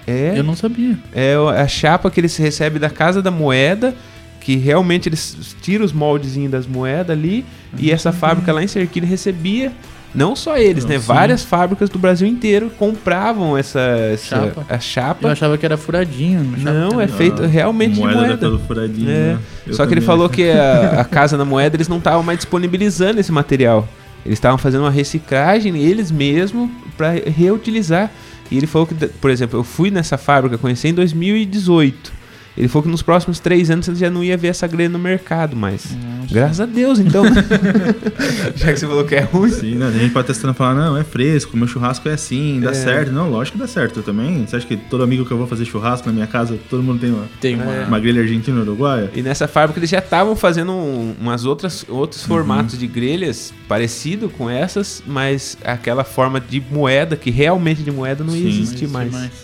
[0.07, 0.97] É, Eu não sabia.
[1.13, 3.95] é a chapa que eles recebem da Casa da Moeda,
[4.39, 7.45] que realmente eles tiram os moldezinhos das moedas ali,
[7.77, 9.71] e essa fábrica lá em Serquilha recebia,
[10.13, 10.99] não só eles, Não, né?
[10.99, 11.05] sim.
[11.05, 14.65] Várias fábricas do Brasil inteiro compravam essa, essa Chapa.
[14.69, 15.31] a Eu chapa.
[15.31, 16.53] achava que era furadinho.
[16.55, 18.33] achava Não, é feito realmente de moeda moeda.
[18.33, 19.09] daquela furadinha.
[19.09, 19.33] É.
[19.33, 19.39] né?
[19.67, 22.37] Eu Só que ele falou que a, a Casa da Moeda eles não estavam mais
[22.39, 23.87] disponibilizando esse material.
[24.25, 28.11] Eles estavam fazendo uma reciclagem eles mesmos para reutilizar.
[28.51, 32.11] E ele falou que, por exemplo, eu fui nessa fábrica, conheci em 2018.
[32.57, 34.99] Ele falou que nos próximos três anos você já não ia ver essa grelha no
[34.99, 35.95] mercado mais.
[36.29, 37.23] Graças a Deus, então.
[38.55, 39.49] já que você falou que é ruim.
[39.49, 39.87] Sim, né?
[39.87, 42.73] A gente pode testando e falar, não, é fresco, meu churrasco é assim, dá É.
[42.73, 43.11] certo.
[43.11, 43.99] Não, lógico que dá certo.
[43.99, 44.45] Eu também.
[44.45, 46.99] Você acha que todo amigo que eu vou fazer churrasco na minha casa, todo mundo
[46.99, 47.85] tem uma, Tem uma.
[47.87, 49.09] uma grelha argentina ou uruguaia?
[49.15, 54.29] E nessa fábrica eles já estavam fazendo um- umas outras outros formatos de grelhas parecido
[54.29, 58.61] com essas, mas aquela forma de moeda que realmente de moeda não ia Sim.
[58.61, 59.13] existir Não mais.
[59.15, 59.35] existe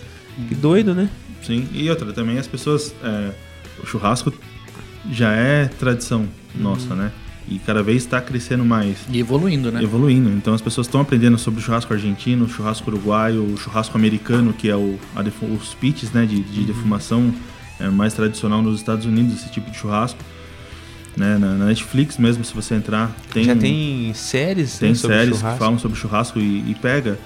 [0.48, 1.08] Que doido, né?
[1.42, 1.68] Sim.
[1.72, 2.94] E outra, também as pessoas.
[3.02, 3.32] é,
[3.82, 4.32] o churrasco
[5.10, 7.12] já é tradição nossa, né?
[7.50, 8.98] E cada vez está crescendo mais.
[9.10, 9.82] E evoluindo, né?
[9.82, 10.28] evoluindo.
[10.30, 14.52] Então as pessoas estão aprendendo sobre o churrasco argentino, o churrasco uruguaio, o churrasco americano,
[14.52, 14.98] que é o,
[15.58, 17.32] os pits né, de, de defumação
[17.80, 20.18] é, mais tradicional nos Estados Unidos, esse tipo de churrasco.
[21.16, 25.38] Né, na, na Netflix mesmo, se você entrar, tem, Já tem séries tem né, séries
[25.38, 25.52] churrasco.
[25.52, 27.18] que falam sobre churrasco e, e pega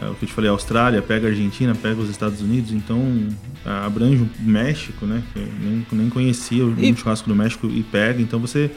[0.00, 2.72] é, o que eu te falei, a Austrália, pega a Argentina, pega os Estados Unidos,
[2.72, 3.28] então
[3.64, 5.22] a- abrange o México, né?
[5.32, 8.70] que eu nem, nem conhecia o E- um churrasco do México e pega, então você,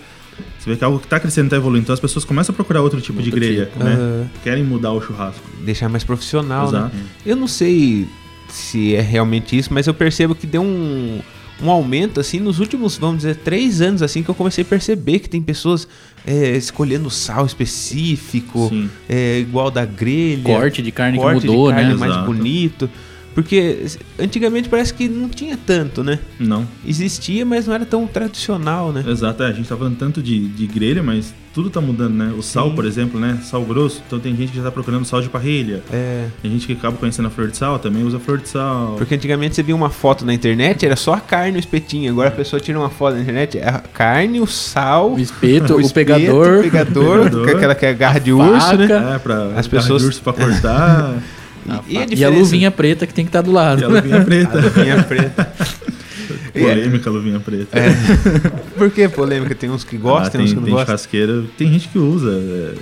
[0.60, 1.84] você vê que é algo que está crescendo, está evoluindo.
[1.84, 3.84] Então as pessoas começam a procurar outro tipo de grelha, tipo.
[3.84, 3.94] né?
[3.94, 4.30] Aham.
[4.44, 5.42] Querem mudar o churrasco.
[5.64, 6.78] Deixar mais profissional, né?
[6.80, 6.96] Exato.
[7.26, 8.08] Eu não sei
[8.50, 11.22] se é realmente isso, mas eu percebo que deu um,
[11.64, 15.20] um aumento, assim, nos últimos, vamos dizer, três anos, assim, que eu comecei a perceber
[15.20, 15.88] que tem pessoas
[16.26, 18.72] é, escolhendo sal específico,
[19.08, 20.44] é, igual da grelha.
[20.44, 22.00] Corte de carne corte que mudou, de carne né?
[22.00, 22.26] mais Exato.
[22.26, 22.90] bonito.
[23.36, 23.86] Porque
[24.18, 26.18] antigamente parece que não tinha tanto, né?
[26.40, 29.04] Não, Existia, mas não era tão tradicional, né?
[29.08, 29.44] exato.
[29.44, 32.34] É, a gente tá falando tanto de, de grelha, mas tudo tá mudando, né?
[32.38, 32.76] O sal, Sim.
[32.76, 33.40] por exemplo, né?
[33.44, 34.02] Sal grosso.
[34.08, 35.84] Então tem gente que já tá procurando sal de parrilha.
[35.92, 36.28] É.
[36.42, 38.96] Tem gente que acaba conhecendo a flor de sal, também usa flor de sal.
[38.98, 42.12] Porque antigamente você via uma foto na internet, era só a carne e o espetinho.
[42.14, 45.76] Agora a pessoa tira uma foto na internet, é a carne, o sal, O espeto,
[45.76, 48.78] o, espeto, pegador, o pegador, pegador, com aquela que é garra de urso, faca.
[48.78, 49.16] né?
[49.16, 51.16] É, pra As pessoas- garra de urso pra cortar.
[51.68, 53.82] A E, e a e a luvinha preta que tem que estar do lado.
[53.82, 54.60] E a luvinha preta.
[54.62, 55.54] Luvinha preta.
[56.54, 57.78] Polêmica, a luvinha preta.
[57.78, 57.90] É.
[58.78, 59.54] Por que polêmica?
[59.54, 60.86] Tem uns que gostam, Ah, tem, uns que não tem gostam.
[60.88, 62.32] churrasqueiro, tem gente que usa.
[62.32, 62.74] é,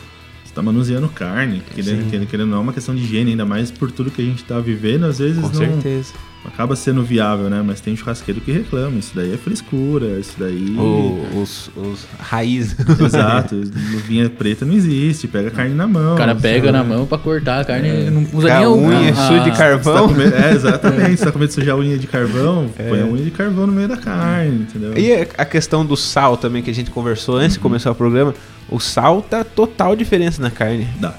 [0.46, 3.72] você tá manuseando carne, querendo, querendo, querendo não, é uma questão de higiene, ainda mais
[3.72, 6.14] por tudo que a gente tá vivendo, às vezes Com não certeza.
[6.46, 7.64] Acaba sendo viável, né?
[7.66, 10.76] Mas tem churrasqueiro que reclama, isso daí é frescura, isso daí.
[10.78, 12.76] O- os, os raízes.
[13.00, 13.56] Exato,
[13.92, 16.16] luvinha preta não existe, pega a carne na mão.
[16.16, 16.78] O cara pega sabe?
[16.78, 18.10] na mão pra cortar a carne.
[18.12, 20.08] Não usa a nem o- unha a- suja de tá carvão.
[20.10, 21.18] com medo- é, exatamente.
[21.18, 23.68] Você tá com medo de sujar a unha de carvão, põe a unha de carvão
[23.68, 24.98] no meio da carne, entendeu?
[24.98, 27.64] E a questão do sal também, que a gente conversou antes de Uhum.
[27.64, 28.34] começar o programa.
[28.70, 30.88] O sal tá total diferença na carne.
[31.00, 31.14] Dá.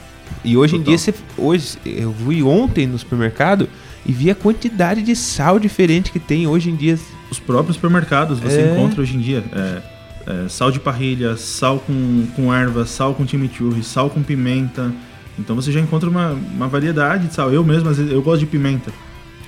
[0.44, 0.88] E hoje em Total.
[0.96, 3.68] dia, você, hoje, eu fui ontem no supermercado
[4.06, 6.98] e vi a quantidade de sal diferente que tem hoje em dia.
[7.30, 8.72] Os próprios supermercados você É.
[8.72, 9.42] encontra hoje em dia.
[9.52, 9.82] é,
[10.26, 14.92] é, sal de parrilha, sal com, com erva, sal com chimichurri, sal com pimenta.
[15.38, 17.52] Então você já encontra uma, uma variedade de sal.
[17.52, 18.90] Eu mesmo, às vezes, eu gosto de pimenta.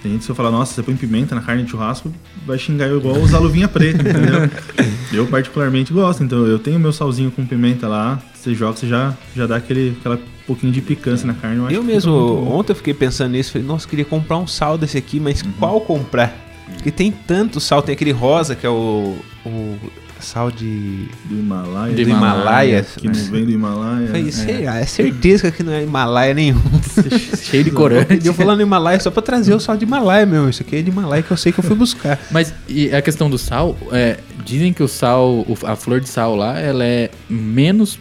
[0.02, 2.12] Tem gente que falar, nossa, você põe pimenta na carne de churrasco,
[2.46, 4.48] vai xingar eu igual usar luvinha preta, entendeu?
[5.12, 9.14] eu particularmente gosto, então eu tenho meu salzinho com pimenta lá, você joga, você já,
[9.34, 11.64] já dá aquele aquela pouquinho de picância na carne.
[11.64, 12.14] acho Eu que mesmo,
[12.52, 13.52] ontem eu fiquei pensando nisso.
[13.52, 15.52] Falei, nossa, queria comprar um sal desse aqui, mas Uhum.
[15.58, 16.34] qual comprar?
[16.74, 17.82] Porque tem tanto sal.
[17.82, 19.76] Tem aquele rosa que é o, o
[20.20, 21.08] sal de.
[21.24, 21.94] Do Himalaia.
[21.94, 22.86] Do Himalaia.
[22.96, 24.06] Que não vem do Himalaia.
[24.08, 26.60] Falei, sei lá, é certeza que aqui não é Himalaia nenhum.
[27.42, 28.26] Cheio de corante.
[28.26, 30.48] Eu falando Himalaia só pra trazer o sal de Himalaia, meu.
[30.48, 32.18] Isso aqui é de Himalaia que eu sei que eu fui buscar.
[32.30, 36.34] Mas e a questão do sal, é, dizem que o sal, a flor de sal
[36.36, 37.98] lá, ela é menos.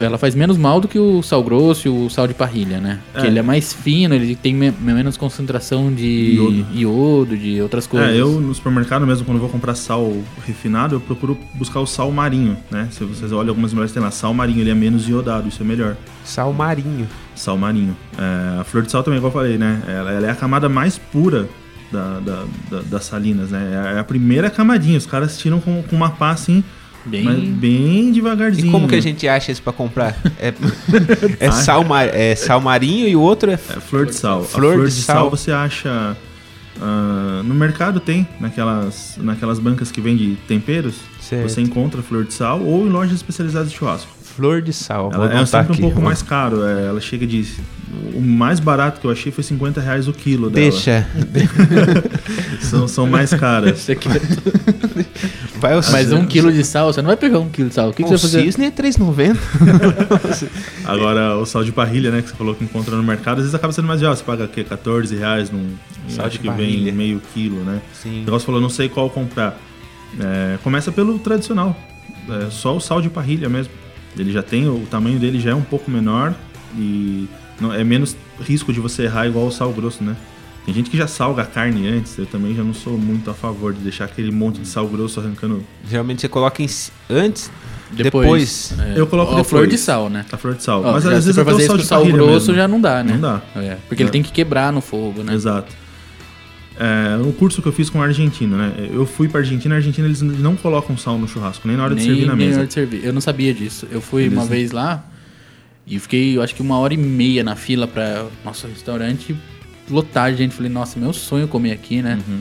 [0.00, 2.98] Ela faz menos mal do que o sal grosso e o sal de parrilha, né?
[3.12, 3.30] Porque É.
[3.30, 6.66] ele é mais fino, ele tem me- menos concentração de Iodo.
[6.74, 8.10] iodo, de outras coisas.
[8.10, 10.12] É, eu no supermercado mesmo, quando vou comprar sal
[10.44, 12.88] refinado, eu procuro buscar o sal marinho, né?
[12.90, 15.64] Se vocês olham algumas mulheres tem lá, sal marinho, ele é menos iodado, isso é
[15.64, 15.96] melhor.
[16.24, 17.06] Sal marinho.
[17.36, 17.96] Sal marinho.
[18.18, 19.82] É, a flor de sal também, igual eu falei, né?
[19.86, 21.48] Ela, ela é a camada mais pura
[21.92, 23.92] da, da- da- das salinas, né?
[23.94, 26.64] É a primeira camadinha, os caras tiram com, com uma pá assim,
[27.04, 28.68] Bem- mas bem devagarzinho.
[28.68, 29.02] E como que a né?
[29.02, 30.16] gente acha isso pra comprar?
[30.38, 30.52] É,
[31.40, 33.54] é, sal, mar, é sal marinho e o outro é.
[33.54, 34.44] É flor de sal.
[34.44, 35.16] Flor a flor de de, sal.
[35.16, 35.30] sal.
[35.30, 36.16] você acha.
[36.80, 40.96] ah, no mercado tem, naquelas, naquelas bancas que vende temperos.
[41.20, 41.48] Certo.
[41.48, 44.10] Você encontra flor de sal ou em lojas especializadas de churrasco.
[44.36, 45.10] Flor de sal.
[45.10, 45.80] Vou Ela é sempre um aqui.
[45.82, 46.64] pouco mais caro.
[46.64, 47.46] é, ela chega de.
[48.14, 50.70] O mais barato que eu achei foi 50 reais o quilo dela.
[50.70, 51.06] Deixa.
[52.62, 53.78] São, são mais caras.
[53.80, 54.08] Isso aqui-
[55.60, 57.90] Vai Mas um quilo de sal, você não vai pegar um quilo de sal.
[57.90, 58.42] O que, que você vai fazer?
[58.44, 59.36] cisne é 3,90.
[60.84, 63.54] Agora, o sal de parrilha, né, que você falou que encontra no mercado, às vezes
[63.54, 64.16] acaba sendo mais viável.
[64.16, 64.64] Você paga o quê?
[64.64, 65.74] 14 reais num.
[66.08, 66.84] Sal acho de que parrilha.
[66.84, 67.80] vem meio quilo, né?
[67.92, 68.22] Sim.
[68.22, 69.58] O negócio falou, não sei qual comprar.
[70.18, 71.76] É, começa pelo tradicional.
[72.28, 73.72] É, só o sal de parrilha mesmo.
[74.16, 76.34] Ele já tem, o tamanho dele já é um pouco menor
[76.76, 77.28] e
[77.60, 80.16] não, é menos risco de você errar igual o sal grosso, né?
[80.64, 83.34] Tem gente que já salga a carne antes, eu também já não sou muito a
[83.34, 86.66] favor de deixar aquele monte de sal grosso arrancando Geralmente você coloca em,
[87.10, 87.50] antes,
[87.90, 88.70] Depois.
[88.70, 88.74] depois.
[88.78, 89.70] É, Eu coloco ó, a flor depois.
[89.80, 90.24] de sal, né?
[90.30, 90.82] a flor de sal.
[90.84, 92.54] Ó, Mas às vezes até fazer o sal de sal grosso mesmo.
[92.54, 93.14] já não dá, né?
[93.14, 93.42] Não dá.
[93.56, 94.12] É, porque ele É.
[94.12, 95.34] tem que quebrar no fogo, né?
[95.34, 95.72] Exato.
[96.78, 98.72] É, um curso que eu fiz com o argentino, né?
[98.92, 101.94] Eu fui pra Argentina, a Argentina eles não colocam sal no churrasco, nem na hora
[101.94, 102.58] de servir na nem mesa.
[102.60, 103.04] hora de servir.
[103.04, 103.86] Eu não sabia disso.
[103.90, 105.04] Eu fui Eles uma não- vez lá
[105.86, 109.36] e fiquei, eu acho que uma hora e meia na fila pra nosso restaurante
[109.90, 110.54] lotado de gente.
[110.54, 112.18] Falei, nossa, meu sonho é comer aqui, né?
[112.26, 112.38] Uhum.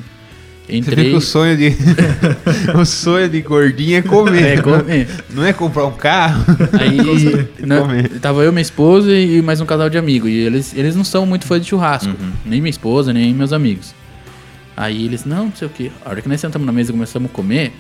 [0.64, 1.10] Você vê Entrei.
[1.10, 1.76] que o sonho de.
[2.80, 4.44] o sonho de gordinho é comer.
[4.58, 5.08] É, comer.
[5.34, 6.46] Não é comprar um carro.
[6.80, 6.98] Aí
[7.66, 8.10] né, Comer.
[8.22, 10.30] tava eu, minha esposa e mais um casal de amigos.
[10.30, 12.08] E eles, eles não são muito fãs de churrasco.
[12.10, 12.32] Uhum.
[12.46, 13.94] Nem minha esposa, nem meus amigos.
[14.82, 15.92] Aí eles, não, não sei o que.
[16.06, 17.72] A hora que nós sentamos na mesa e começamos a comer,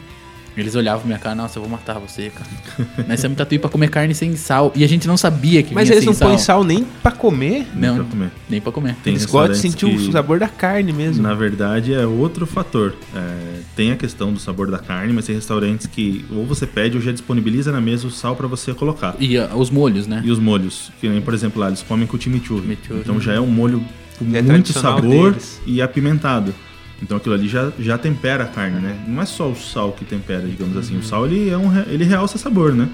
[0.55, 2.49] eles olhavam minha cara, nossa, eu vou matar você, cara.
[3.07, 4.71] nós somos tatuí pra comer carne sem sal.
[4.75, 7.11] E a gente não sabia que Mas vinha eles não sem põem sal nem pra
[7.11, 7.65] comer.
[7.73, 8.31] Nem Não, pra comer.
[8.49, 8.95] nem pra comer.
[9.03, 11.23] Tem eles gostam de sentir que- o sabor da carne mesmo.
[11.23, 12.93] Na verdade, é outro fator.
[13.15, 16.97] É, tem a questão do sabor da carne, mas tem restaurantes que ou você pede
[16.97, 19.15] ou já disponibiliza na mesa o sal pra você colocar.
[19.19, 20.21] E ah, os molhos, né?
[20.23, 22.61] E os molhos, que nem, por exemplo, lá eles comem com chimichurri.
[22.61, 22.99] Chimichurri.
[22.99, 23.81] Então já é um molho
[24.19, 25.61] com É muito sabor deles.
[25.65, 26.53] e apimentado.
[27.01, 29.03] Então aquilo ali já, já tempera a carne, né?
[29.07, 30.97] Não é só o sal que tempera, digamos assim.
[30.97, 32.87] O sal ele, é um, ele realça sabor, né?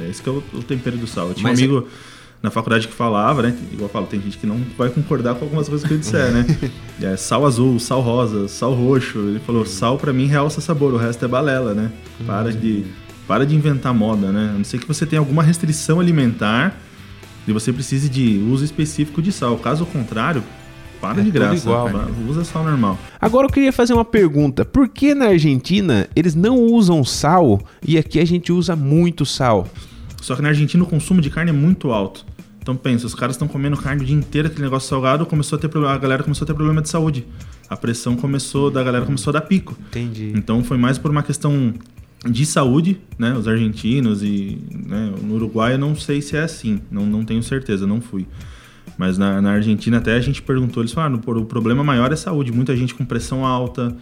[0.00, 1.28] É esse que é o, o tempero do sal.
[1.28, 1.88] Eu tinha Mas um amigo
[2.42, 3.56] na faculdade que falava, né?
[3.72, 6.30] Igual eu falo, tem gente que não vai concordar com algumas coisas que eu disser,
[6.30, 6.46] né?
[7.02, 9.18] É, sal azul, sal rosa, sal roxo.
[9.18, 11.90] Ele falou, sal pra mim realça sabor, o resto é balela, né?
[12.26, 12.84] Para de,
[13.26, 14.50] para de inventar moda, né?
[14.54, 16.78] A não ser que você tenha alguma restrição alimentar
[17.48, 19.56] e você precise de uso específico de sal.
[19.56, 20.44] Caso contrário,
[21.00, 21.56] para É de tudo graça.
[21.56, 22.06] igual, né?
[22.28, 22.98] Usa sal normal.
[23.20, 24.64] Agora eu queria fazer uma pergunta.
[24.64, 29.66] Por que na Argentina eles não usam sal e aqui a gente usa muito sal?
[30.20, 32.26] Só que na Argentina o consumo de carne é muito alto.
[32.62, 35.60] Então pensa, os caras estão comendo carne o dia inteiro, aquele negócio salgado, começou a
[35.60, 37.26] ter a galera começou a ter problema de saúde.
[37.68, 39.76] A pressão começou, da galera começou a dar pico.
[39.88, 40.32] Entendi.
[40.36, 41.72] Então foi mais por uma questão
[42.28, 43.32] de saúde, né?
[43.32, 47.42] Os argentinos e né, no Uruguai eu não sei se é assim, não, não tenho
[47.42, 48.26] certeza, não fui.
[49.00, 52.16] Mas na, na Argentina até a gente perguntou, eles falaram, "Pô, o problema maior é
[52.16, 53.96] saúde, muita gente com pressão alta,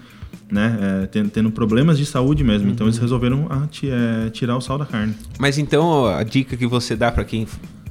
[0.51, 0.77] né?
[1.05, 2.69] é, tendo, tendo problemas de saúde mesmo.
[2.69, 5.15] Então eles resolveram ah, ti- é, tirar o sal da carne.
[5.39, 7.47] Mas então a dica que você dá pra quem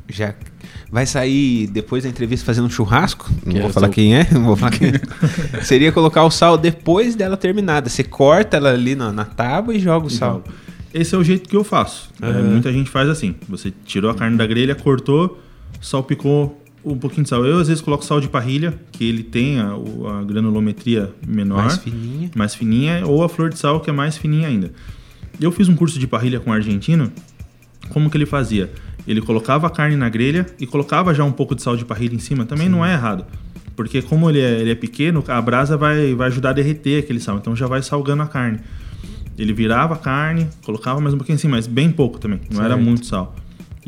[0.10, 0.36] já
[0.92, 4.28] vai sair depois da entrevista fazendo um churrasco, não Que vou falar o- quem é,
[4.34, 5.00] não vou falar quem é,
[5.64, 7.88] seria colocar o sal depois dela terminada.
[7.90, 10.44] Você corta ela ali na, na tábua e joga o sal.
[10.94, 12.10] Esse é o jeito que eu faço.
[12.22, 13.34] É, muita gente faz assim.
[13.48, 15.40] Você tirou a carne da grelha, cortou,
[15.82, 17.46] salpicou um pouquinho de sal.
[17.46, 19.72] Eu às vezes coloco sal de parrilha, que ele tem a,
[20.20, 22.32] a granulometria menor, Mais fininha.
[22.36, 24.72] mais fininha, ou a flor de sal, que é mais fininha ainda.
[25.40, 27.12] Eu fiz um curso de parrilha com um argentino.
[27.90, 28.72] Como que ele fazia?
[29.08, 32.16] Ele colocava a carne na grelha e colocava já um pouco de sal de parrilha
[32.16, 32.46] em cima.
[32.46, 33.26] Também não é errado.
[33.76, 37.20] Porque como ele é, ele é pequeno, a brasa vai, vai ajudar a derreter aquele
[37.20, 37.38] sal.
[37.38, 38.60] Então já vai salgando a carne.
[39.38, 42.40] Ele virava a carne, colocava mais um pouquinho assim, mas bem pouco também.
[42.52, 42.84] Não era Certo.
[42.84, 43.36] muito sal.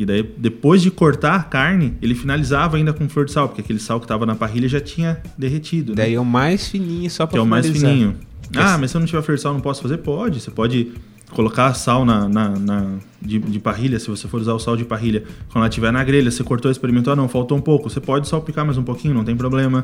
[0.02, 3.60] E daí, depois de cortar a carne, ele finalizava ainda com flor de sal, porque
[3.60, 5.92] aquele sal que estava na parrilha já tinha derretido.
[5.92, 6.04] né?
[6.04, 8.16] Daí é o mais fininho só pra que é o mais fininho.
[8.56, 9.98] Ah, mas se eu não tiver flor de sal, não posso fazer?
[9.98, 10.40] Pode.
[10.40, 10.94] Você pode
[11.32, 14.86] colocar sal na, na, na- de, de parrilha, se você for usar o sal de
[14.86, 15.22] parrilha.
[15.50, 17.90] Quando ela estiver na grelha, você cortou, experimentou, ah, não, faltou um pouco.
[17.90, 19.84] Você pode salpicar mais um pouquinho, não tem problema.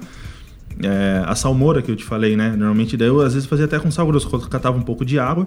[0.81, 2.51] É, a salmoura que eu te falei, né?
[2.51, 4.29] Normalmente daí eu às vezes fazia até com sal grosso.
[4.49, 5.45] Catava um pouco de água,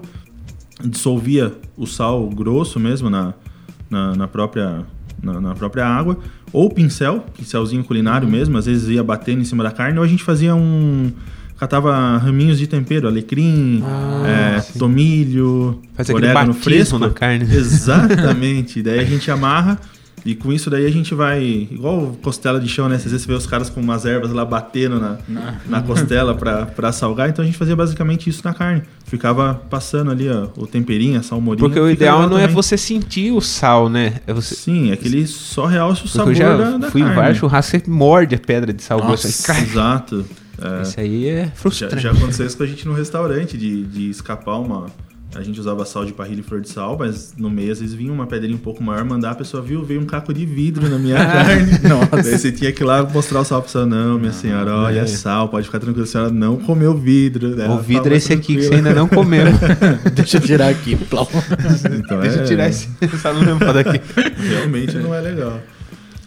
[0.85, 3.33] dissolvia o sal grosso mesmo na,
[3.89, 4.85] na, na própria,
[5.21, 6.17] na, na própria água.
[6.53, 8.31] Ou pincel, pincelzinho culinário Uhum.
[8.31, 9.97] mesmo, às vezes ia batendo em cima da carne.
[9.97, 11.11] Ou a gente fazia um...
[11.59, 16.97] Catava raminhos de tempero, alecrim, Ah, é, tomilho, Faz orégano fresco.
[16.97, 17.43] na carne.
[17.53, 18.81] Exatamente.
[18.81, 19.77] daí a gente amarra
[20.25, 21.67] e com isso daí a gente vai...
[21.71, 22.95] Igual costela de chão, né?
[22.95, 25.17] Às vezes você vê os caras com umas ervas lá batendo na,
[25.65, 27.29] na costela pra, pra salgar.
[27.29, 28.83] Então a gente fazia basicamente isso na carne.
[29.05, 31.67] Ficava passando ali ó, o temperinho, a salmorinha.
[31.67, 32.55] Porque o ideal não é também.
[32.55, 34.21] você sentir o sal, né?
[34.27, 34.53] É você...
[34.55, 37.05] Sim, é que ele só realça o Porque sabor eu já da, da fui em
[37.05, 37.19] carne.
[37.19, 38.99] vários churrascos, você morde a pedra de sal.
[38.99, 39.27] Nossa.
[39.27, 40.25] Exato.
[40.61, 40.81] É.
[40.81, 41.99] Isso aí é Já, frustrante.
[41.99, 44.87] já aconteceu isso com a gente no restaurante, de, de escapar uma.
[45.35, 47.93] A gente usava sal de parrilha e flor de sal, mas no meio às vezes
[47.93, 50.89] vinha uma pedrinha um pouco maior, mandar a pessoa viu, veio um caco de vidro
[50.89, 51.71] na minha carne.
[51.87, 52.23] Nossa.
[52.23, 53.85] Daí você tinha que ir lá mostrar o sal pra pessoa.
[53.85, 57.61] Não, minha senhora, olha, é sal, pode ficar tranquila, a senhora não comeu vidro.
[57.61, 59.45] Ela O vidro é esse aqui que você ainda não comeu.
[60.15, 60.93] Deixa eu tirar aqui.
[60.93, 61.27] Então,
[62.21, 62.89] Deixa eu é- tirar esse
[63.21, 64.01] sal não lembro daqui.
[64.49, 65.59] Realmente não é legal.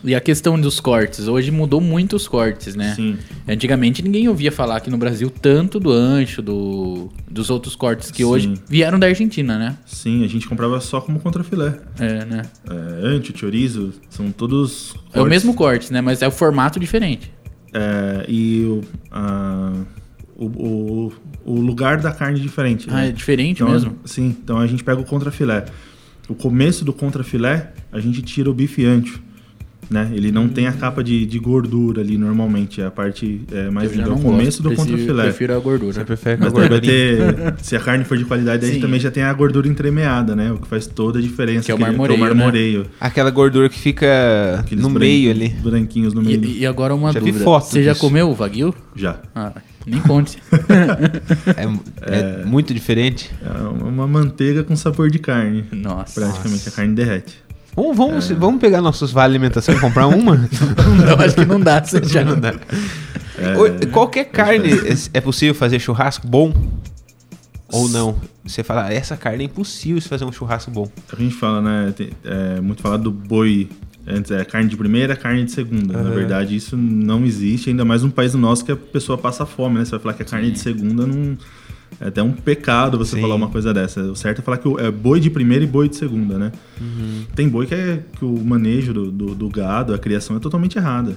[0.05, 1.28] E a questão dos cortes.
[1.28, 2.94] Hoje mudou muito os cortes, né?
[2.96, 3.16] Sim.
[3.46, 8.18] Antigamente ninguém ouvia falar aqui no Brasil tanto do ancho, do, dos outros cortes que
[8.18, 8.24] Sim.
[8.24, 9.76] hoje vieram da Argentina, né?
[9.86, 11.78] Sim, a gente comprava só como contrafilé.
[12.00, 12.42] É, né?
[12.68, 14.94] É, ancho, chorizo, são todos.
[14.94, 15.28] É o cortes.
[15.30, 16.00] mesmo corte, né?
[16.00, 17.32] Mas é o formato diferente.
[17.72, 18.80] É, e o,
[19.11, 19.72] a-
[20.36, 21.12] o, o,
[21.44, 22.88] o lugar da carne é diferente.
[22.90, 23.09] Ah, né?
[23.09, 23.96] é diferente Então, mesmo?
[24.05, 25.64] Sim, então a gente pega o contrafilé.
[26.28, 29.22] O começo do contrafilé, a gente tira o bife ancho.
[29.91, 30.11] Né?
[30.14, 33.91] Ele não tem a capa de, de gordura ali normalmente, é a parte é, mais
[33.91, 34.11] Eu já linda.
[34.11, 35.22] É o não começo gosto, do prefiro- contrafilé.
[35.24, 35.93] Prefiro a gordura.
[35.93, 38.80] Você prefere Mas vai ter, se a carne for de qualidade, aí Sim.
[38.80, 40.51] também já tem a gordura entremeada, né?
[40.53, 41.66] O que faz toda a diferença.
[41.66, 42.26] Que é o marmoreio, né?
[42.26, 42.87] marmoreio.
[42.99, 44.07] Aquela gordura que fica
[44.61, 45.51] Aqueles no meio ali.
[45.51, 46.43] Branquinhos no meio.
[46.43, 47.45] E, e agora uma Já vi dúvida.
[47.45, 48.01] foto Você já disso.
[48.01, 48.74] comeu o Wagyu?
[48.97, 49.18] Já.
[49.35, 49.53] Ah,
[49.87, 50.39] nem conte.
[52.05, 53.30] É, é muito diferente.
[53.45, 55.64] É uma manteiga com sabor de carne.
[55.72, 56.20] Nossa.
[56.20, 57.35] Praticamente, a carne derrete.
[57.75, 58.35] Vamos, vamos, É.
[58.35, 60.37] vamos pegar nossos vale alimentação e comprar uma?
[61.07, 61.83] Não, acho que não dá.
[61.83, 62.55] Você já não dá.
[63.39, 64.70] É, Oi, Qualquer carne
[65.14, 66.53] é possível fazer churrasco bom?
[67.73, 68.16] Ou não?
[68.45, 70.87] Você fala, "Ah, essa carne é impossível se fazer um churrasco bom.
[71.11, 71.95] A gente fala, né?
[72.25, 73.70] é muito falado do boi.
[74.07, 76.03] Antes é carne de primeira, carne de segunda.
[76.03, 79.79] Na verdade, isso não existe, ainda mais num país nosso que a pessoa passa fome,
[79.79, 79.85] né?
[79.85, 81.39] Você vai falar que a carne de segunda não.
[82.03, 83.22] É até um pecado você Sim.
[83.22, 84.03] falar uma coisa dessa.
[84.03, 86.50] O certo é falar que é boi de primeira e boi de segunda, né?
[86.80, 87.24] Uhum.
[87.32, 90.76] Tem boi que, é, que o manejo do, do, do gado, a criação é totalmente
[90.76, 91.16] errada.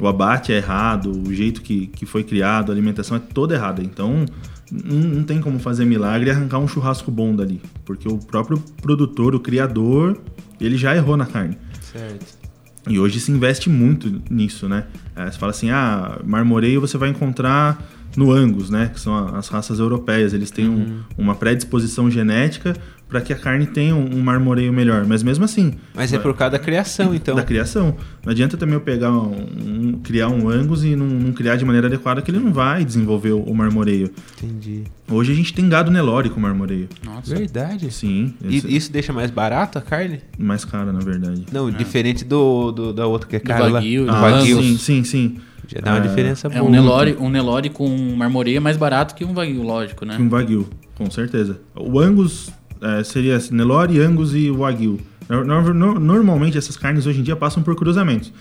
[0.00, 3.80] O abate é errado, o jeito que, que foi criado, a alimentação é toda errada.
[3.80, 4.26] Então,
[4.72, 7.60] não, não tem como fazer milagre e arrancar um churrasco bom dali.
[7.84, 10.18] Porque o próprio produtor, o criador,
[10.60, 11.56] ele já errou na carne.
[11.80, 12.44] Certo.
[12.88, 14.84] E hoje se investe muito nisso, né?
[15.14, 17.80] É, você fala assim, ah, marmoreio você vai encontrar
[18.16, 18.90] no Angus, né?
[18.92, 20.32] Que são as raças europeias.
[20.32, 22.74] Eles têm um- uma predisposição genética
[23.08, 25.04] para que a carne tenha um, um marmoreio melhor.
[25.06, 27.36] Mas mesmo assim, Mas é por causa da criação, então.
[27.36, 27.94] da criação.
[28.24, 31.64] Não adianta também eu pegar um, um- criar um Angus e não, não criar de
[31.64, 34.10] maneira adequada que ele não vai desenvolver o, o marmoreio.
[34.42, 34.84] Entendi.
[35.10, 36.88] Hoje a gente tem gado Nelore com marmoreio.
[37.04, 37.34] Nossa.
[37.34, 37.92] Verdade.
[37.92, 40.20] Sim, E isso deixa mais barato a carne?
[40.38, 41.44] é mais caro na verdade.
[41.52, 43.70] Não, diferente do, do- da outra que é cara.
[43.70, 44.62] Wagyu, Do do Ah, Wagyu.
[44.62, 45.36] sim, sim, sim.
[45.68, 46.64] Já dá uma É, diferença É boa.
[46.64, 50.16] um Nelore, um Nelore com marmoreio é mais barato que um Wagyu, lógico, né?
[50.20, 51.58] Um Wagyu, com certeza.
[51.74, 52.50] O Angus
[52.80, 54.98] é, seria assim, Nelore, Angus e Wagyu.
[55.28, 58.32] No- no- no- Normalmente essas carnes hoje em dia passam por cruzamentos.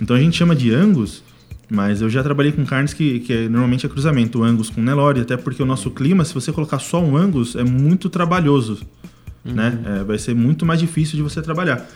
[0.00, 1.22] Então a gente chama de Angus,
[1.70, 4.80] mas eu já trabalhei com carnes que, que é- normalmente é cruzamento, o Angus com
[4.82, 8.80] Nelore, até porque o nosso clima, se você colocar só um Angus, é muito trabalhoso.
[9.44, 9.78] Né?
[10.00, 11.86] É, vai ser muito mais difícil de você trabalhar.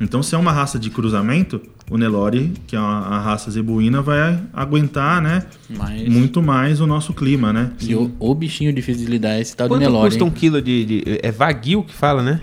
[0.00, 4.02] Então, se é uma raça de cruzamento, o Nelore, que é uma, a raça zebuína,
[4.02, 6.06] vai aguentar né, Mas.
[6.08, 7.70] muito mais o nosso clima, né?
[7.80, 10.10] E o, o bichinho difícil de lidar é esse tal de Quanto Nelore.
[10.10, 12.40] custa um quilo de, de- É Wagyu que fala, né?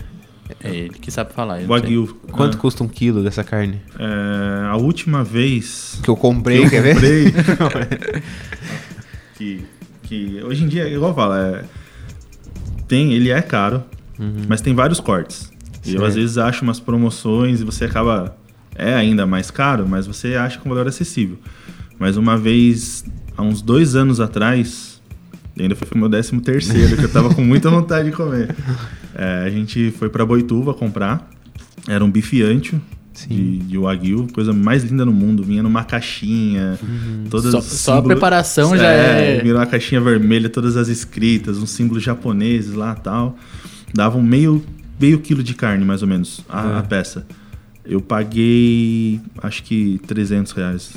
[0.62, 1.60] É ele que sabe falar.
[1.62, 2.18] Wagyu.
[2.32, 2.60] Quanto Ah.
[2.60, 3.80] custa um quilo dessa carne?
[3.98, 7.32] É, a última vez Que eu comprei, que eu quer ver?
[7.56, 8.22] comprei,
[9.36, 9.64] que,
[10.02, 11.64] que hoje em dia, igual eu falo, é,
[12.88, 13.82] tem, ele é caro,
[14.48, 15.50] mas tem vários cortes.
[15.84, 18.36] E eu às vezes acho umas promoções e você acaba
[18.76, 21.38] é ainda mais caro, mas você acha com valor acessível.
[21.98, 23.04] Mas uma vez,
[23.36, 25.00] há uns dois anos atrás,
[25.58, 28.54] ainda foi meu décimo terceiro, que eu tava com muita vontade de comer.
[29.14, 31.30] É, a gente foi pra Boituva comprar.
[31.86, 32.80] Era um bife ancho
[33.28, 35.44] de, de Wagyu, coisa mais linda no mundo.
[35.44, 36.76] Vinha numa caixinha,
[37.30, 41.70] todas Só- só a preparação já é- Vinha numa caixinha vermelha, todas as escritas, uns
[41.70, 43.36] símbolos japoneses lá tal.
[43.94, 44.64] Davam meio,
[45.04, 47.26] meio quilo de carne, mais ou menos, a, a peça.
[47.84, 50.92] Eu paguei, acho que 300 reais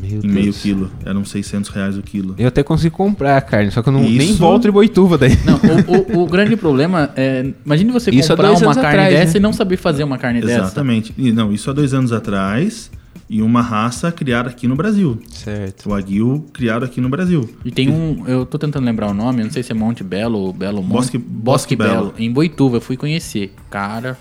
[0.00, 0.62] Meu em meio Deus.
[0.62, 0.90] quilo.
[1.04, 2.36] Eram 600 reais o quilo.
[2.38, 5.18] Eu até consegui comprar a carne, só que eu não, nem Isso- volto de Boituva
[5.18, 5.36] daí.
[5.44, 7.50] Não, o, o- o grande problema é.
[7.66, 9.38] Imagine você Isso comprar uma carne atrás, dessa né?
[9.38, 10.60] e não saber fazer uma carne dessa.
[10.66, 11.12] Exatamente.
[11.18, 12.88] E, não, isso há dois anos atrás.
[13.32, 15.22] E uma raça criada aqui no Brasil.
[15.32, 15.86] Certo.
[15.86, 17.48] O Wagyu criado aqui no Brasil.
[17.64, 18.26] E tem um.
[18.26, 20.92] Eu tô tentando lembrar o nome, não sei se é Monte Belo ou Belo Monte.
[20.92, 21.90] Bosque- Bosque Bosque Belo.
[22.10, 22.14] Belo.
[22.18, 23.54] Em Boituva, eu fui conhecer.
[23.70, 24.18] Cara,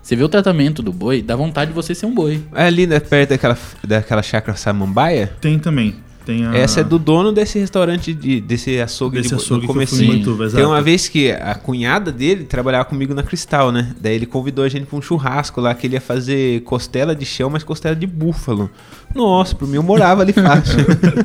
[0.00, 2.40] você vê o tratamento do boi, dá vontade de você ser um boi.
[2.54, 5.32] É ali né, perto daquela, daquela chácara Samambaia.
[5.40, 5.96] Tem também.
[6.24, 6.54] Tem a...
[6.56, 10.12] Essa é do dono desse restaurante, de, desse açougue Desse de, açougue que comecinho.
[10.12, 13.94] Boituva, Tem uma vez que a cunhada dele trabalhava comigo na Cristal, né?
[14.00, 17.26] Daí ele convidou a gente pra um churrasco lá, que ele ia fazer costela de
[17.26, 18.70] chão, mas costela de búfalo.
[19.14, 20.78] Nossa, por mim eu morava ali fácil.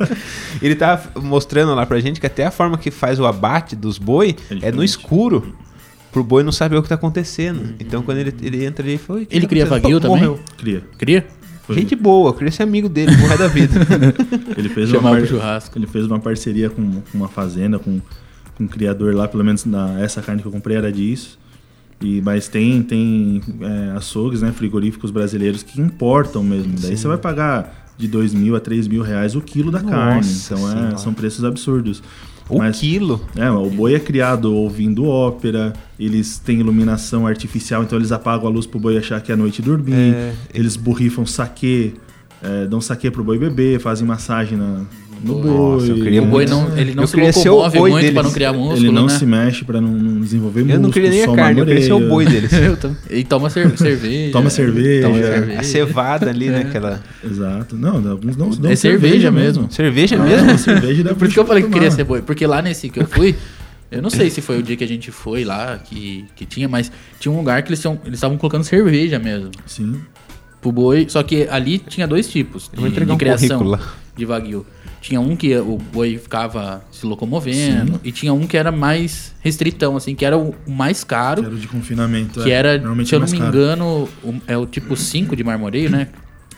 [0.60, 3.98] ele tava mostrando lá pra gente que até a forma que faz o abate dos
[3.98, 5.54] boi É é, no escuro.
[6.12, 7.74] Pro boi não saber o que tá acontecendo.
[7.78, 9.22] Então quando ele, ele entra ali, ele falou...
[9.22, 10.28] "O que Ele tá cria acontecendo?" Wagyu Pô, também?
[10.28, 10.40] morreu.
[10.56, 10.82] Cria.
[10.98, 11.26] Cria?
[11.72, 13.74] Foi- Gente boa, eu queria ser amigo dele, morrer da vida.
[14.56, 15.78] Ele fez Chamava uma pro churrasco.
[15.78, 18.00] Ele fez uma parceria com, com uma fazenda, com,
[18.56, 21.38] com um criador lá, pelo menos na, essa carne que eu comprei era disso.
[22.00, 26.74] E, mas tem, tem é, açougues, né, frigoríficos brasileiros que importam mesmo.
[26.80, 30.16] Daí você vai pagar de 2 mil a 3 mil reais o quilo da carne.
[30.26, 32.02] Nossa Então é, são preços absurdos.
[32.50, 33.20] O Mas- quilo.
[33.36, 38.50] É, o boi é criado ouvindo ópera, eles têm iluminação artificial, então eles apagam a
[38.50, 40.14] luz pro boi achar que é noite dormir.
[40.14, 40.34] É.
[40.52, 41.94] Eles borrifam saque,
[42.42, 44.82] é, dão saque pro boi beber, fazem massagem na,
[45.22, 45.90] no Nossa, boi.
[45.98, 46.50] eu queria o boi muito.
[46.70, 48.14] não, ele não Eu se locomove boi muito deles.
[48.14, 49.08] pra não criar músculo, Ele não né?
[49.10, 50.76] se mexe pra não, não desenvolver músculo.
[50.78, 52.50] Eu não queria nem a carne, eu queria ser o boi deles.
[52.54, 52.76] Eu
[53.10, 54.32] E toma cer- cerveja.
[54.32, 55.06] Toma cerveja.
[55.08, 55.22] Toma É.
[55.22, 55.60] cerveja.
[55.60, 56.60] A cevada ali, né?
[56.60, 57.02] Aquela.
[57.24, 57.76] Exato.
[57.76, 59.70] Não, alguns não dão É cerveja mesmo.
[59.70, 60.58] Cerveja Ah, mesmo?
[60.58, 62.22] cerveja dá Por isso que eu falei que queria ser boi.
[62.22, 63.34] Porque lá nesse que eu fui,
[63.90, 66.68] eu não sei se foi o dia que a gente foi lá, que, que tinha,
[66.68, 69.50] mas tinha um lugar que eles estavam colocando cerveja mesmo.
[69.66, 69.96] Sim.
[70.62, 71.06] Pro boi.
[71.08, 73.82] Só que ali tinha dois tipos vou de, entregar de um criação currículo
[74.16, 74.66] de Wagyu.
[75.00, 79.96] Tinha um que o boi ficava se locomovendo, e tinha um que era mais restritão,
[79.96, 81.42] assim, que era o mais caro.
[81.42, 82.42] Quero de confinamento.
[82.42, 82.54] Que é.
[82.54, 83.48] era, se eu é não me caro.
[83.48, 84.08] engano,
[84.46, 86.08] é o tipo 5 de marmoreio, né?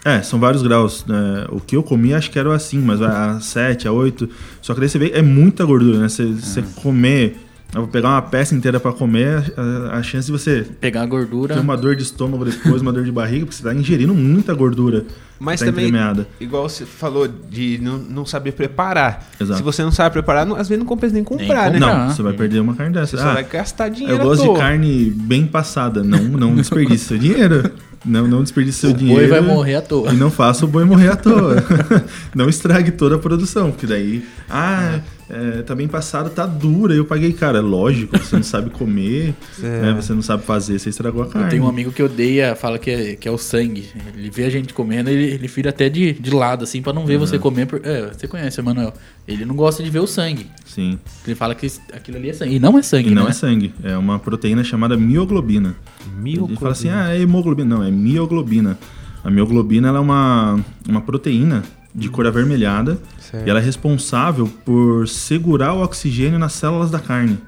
[0.05, 1.05] É, são vários graus.
[1.07, 1.47] né?
[1.51, 4.28] O que eu comi acho que era assim, mas vai a 7, a 8.
[4.61, 6.09] Só que daí você vê, é muita gordura, né?
[6.09, 7.36] Você, você comer,
[7.75, 11.07] eu vou pegar uma peça inteira pra comer, a, a chance de você Pegar a
[11.07, 11.55] gordura.
[11.55, 14.53] ter uma dor de estômago depois, uma dor de barriga, porque você tá ingerindo muita
[14.55, 15.05] gordura.
[15.41, 16.29] Mas tá também, entremeada.
[16.39, 19.29] igual você falou, de não, não saber preparar.
[19.41, 19.59] Exato.
[19.59, 21.87] Se você não sabe preparar, não- às vezes não compensa nem comprar, Nem né?
[21.87, 23.16] Não, você vai perder uma carne Você dessa.
[23.16, 24.20] só Ah, vai gastar dinheiro.
[24.20, 26.05] eu gosto de carne bem passada.
[26.05, 27.73] Não, não desperdice seu dinheiro.
[28.05, 29.20] Não, não desperdice seu o dinheiro.
[29.20, 30.12] boi vai morrer à toa.
[30.12, 31.57] E não faça o boi morrer à toa.
[32.35, 34.25] não estrague toda a produção, porque daí.
[34.51, 35.01] Ah,
[35.31, 36.95] é, tá bem passada, tá dura.
[36.95, 40.91] Eu paguei, cara, é lógico, você não sabe comer, né, você não sabe fazer, você
[40.91, 41.47] estragou a carne.
[41.47, 43.89] Eu tenho um amigo que odeia, fala que é, que é o sangue.
[44.16, 47.07] Ele vê a gente comendo, ele, ele vira até de, de lado, assim, pra não
[47.07, 47.66] ver você comer.
[47.66, 48.93] por- É, você conhece, Emanuel.
[49.27, 50.47] Ele não gosta de ver o sangue.
[50.64, 50.99] Sim.
[51.27, 52.57] Ele fala que aquilo ali é sangue.
[52.57, 53.31] E não é sangue, E não né?
[53.31, 55.77] é sangue, é uma proteína chamada mioglobina.
[56.25, 57.77] Ele fala assim, ah, é hemoglobina.
[57.77, 58.79] Não, é mioglobina.
[59.25, 60.59] A mioglobina ela é uma,
[60.89, 61.62] uma proteína
[61.95, 63.47] de cor avermelhada Certo.
[63.47, 67.38] e ela é responsável por segurar o oxigênio nas células da carne.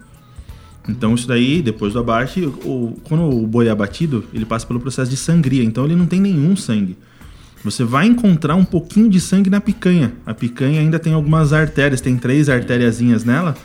[0.88, 4.80] Então isso daí, depois do abate, o, quando o boi é abatido, ele passa pelo
[4.80, 6.96] processo de sangria, então ele não tem nenhum sangue.
[7.64, 10.12] Você vai encontrar um pouquinho de sangue na picanha.
[10.26, 13.56] A picanha ainda tem algumas artérias, tem três artériazinhas nela,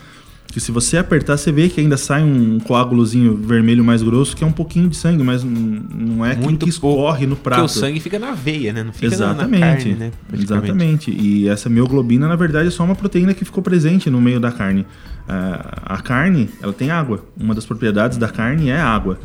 [0.52, 4.42] que se você apertar, você vê que ainda sai um coágulozinho vermelho mais grosso, que
[4.42, 7.60] é um pouquinho de sangue, mas não- é aquilo Muito que escorre no prato.
[7.62, 8.82] Porque o sangue fica na veia, né?
[8.82, 9.60] Não fica Exatamente.
[9.60, 10.10] na carne, né?
[10.32, 11.10] Exatamente.
[11.10, 14.50] E essa mioglobina, na verdade, é só uma proteína que ficou presente no meio da
[14.50, 14.84] carne.
[15.28, 17.24] Ah, a carne, ela tem água.
[17.38, 19.18] Uma das propriedades da carne é água,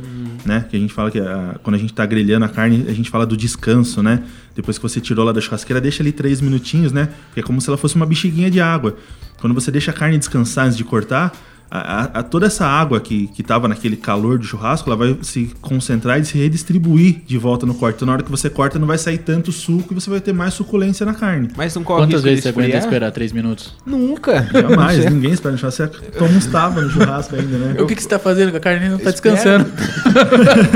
[0.46, 0.66] né?
[0.70, 3.10] Que a gente fala que ah, quando a gente tá grelhando a carne, a gente
[3.10, 4.24] fala do descanso, né?
[4.56, 7.10] Depois que você tirou lá da churrasqueira, deixa ali três minutinhos, né?
[7.28, 8.98] Porque é como se ela fosse uma bexiguinha de água.
[9.40, 11.36] Quando você deixa a carne descansar antes de cortar,
[11.70, 15.52] a, a- toda essa água que, que tava naquele calor do churrasco, ela vai se
[15.62, 17.96] concentrar e se redistribuir de volta no corte.
[17.98, 20.34] Então, na hora que você corta, não vai sair tanto suco e você vai ter
[20.34, 21.50] mais suculência na carne.
[21.58, 23.74] Mas não corre Quantas vezes você aguenta esperar três minutos?
[23.86, 24.48] Nunca.
[24.54, 25.88] Jamais, ninguém espera no churrasco.
[25.88, 27.82] Você toma uns tapas no churrasco ainda, né?
[27.82, 28.88] O que, que você tá fazendo com a carne?
[28.90, 29.36] Não tá Espera.
[29.36, 29.72] descansando.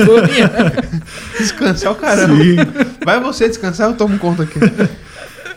[1.40, 2.36] Descansar o caramba.
[2.44, 2.56] Sim.
[3.06, 4.60] Vai você descansar, eu tomo conta aqui.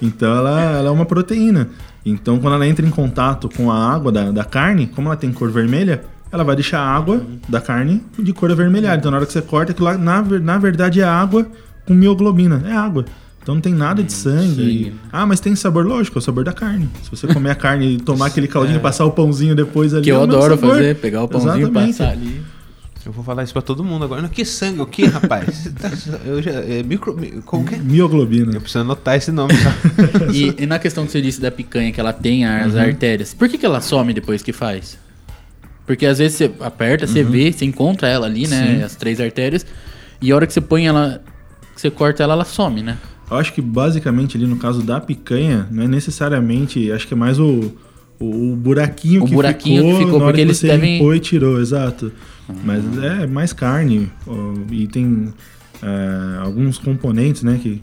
[0.00, 1.68] Então ela, ela é uma proteína.
[2.04, 5.32] Então quando ela entra em contato com a água da, da carne, como ela tem
[5.32, 8.96] cor vermelha, ela vai deixar a água da carne de cor avermelhada.
[8.96, 11.46] Então na hora que você corta, aquilo lá, na, na verdade é água
[11.86, 12.62] com mioglobina.
[12.66, 13.04] É água.
[13.42, 14.54] Então não tem nada de sangue.
[14.54, 14.94] sangue.
[15.12, 15.84] Ah, mas tem sabor?
[15.84, 16.88] Lógico, é o sabor da carne.
[17.02, 20.04] Se você comer a carne e tomar aquele caldinho e passar o pãozinho depois ali.
[20.04, 20.76] Que eu é adoro sabor.
[20.76, 21.98] fazer, pegar o pãozinho, Exatamente.
[21.98, 22.42] passar ali.
[23.04, 24.22] Eu vou falar isso pra todo mundo agora.
[24.22, 25.68] Não, que sangue, o que, rapaz?
[26.24, 27.78] Eu já, é micro, mi- como que é?
[27.78, 28.52] Mioglobina.
[28.54, 29.52] Eu preciso anotar esse nome.
[29.54, 29.74] Tá?
[30.32, 32.80] E, e na questão que você disse da picanha, que ela tem as Uhum.
[32.80, 34.96] artérias, por que, que ela some depois que faz?
[35.84, 38.62] Porque às vezes você aperta, você vê, você encontra ela ali, né?
[38.70, 38.76] Uhum.
[38.78, 38.82] Sim.
[38.84, 39.66] As três artérias.
[40.20, 41.20] E a hora que você põe ela,
[41.74, 42.96] que você corta ela, ela some, né?
[43.28, 47.16] Eu acho que basicamente ali no caso da picanha, não é necessariamente, acho que é
[47.16, 47.72] mais o,
[48.20, 50.66] o, o buraquinho, O que, buraquinho que ficou ficou, na hora porque que eles você
[50.68, 52.12] devem- limpou e tirou, exato.
[52.64, 54.10] Mas é mais carne
[54.70, 55.32] e tem
[55.82, 57.82] é, alguns componentes, né, que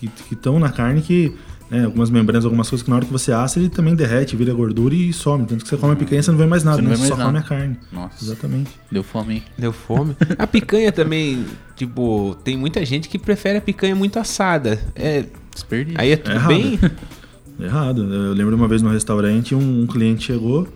[0.00, 1.34] que estão na carne que
[1.70, 4.54] né, algumas membranas, algumas coisas que na hora que você assa ele também derrete, vira
[4.54, 5.44] gordura e some.
[5.44, 6.96] Tanto que você come a picanha você não vê mais nada, Você não né?
[6.96, 7.48] Você só mais come a nada.
[7.48, 7.76] carne.
[7.92, 8.70] Nossa, Exatamente.
[8.90, 9.42] deu fome, hein?
[9.58, 10.16] Deu fome.
[10.38, 11.44] A picanha também,
[11.74, 14.78] tipo, tem muita gente que prefere a picanha muito assada.
[14.94, 16.00] É, Desperdício.
[16.00, 16.48] aí é tudo errado.
[16.48, 16.78] bem?
[17.60, 18.02] Errado.
[18.14, 20.68] Eu lembro uma vez no restaurante, um, um cliente chegou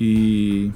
[0.00, 0.70] e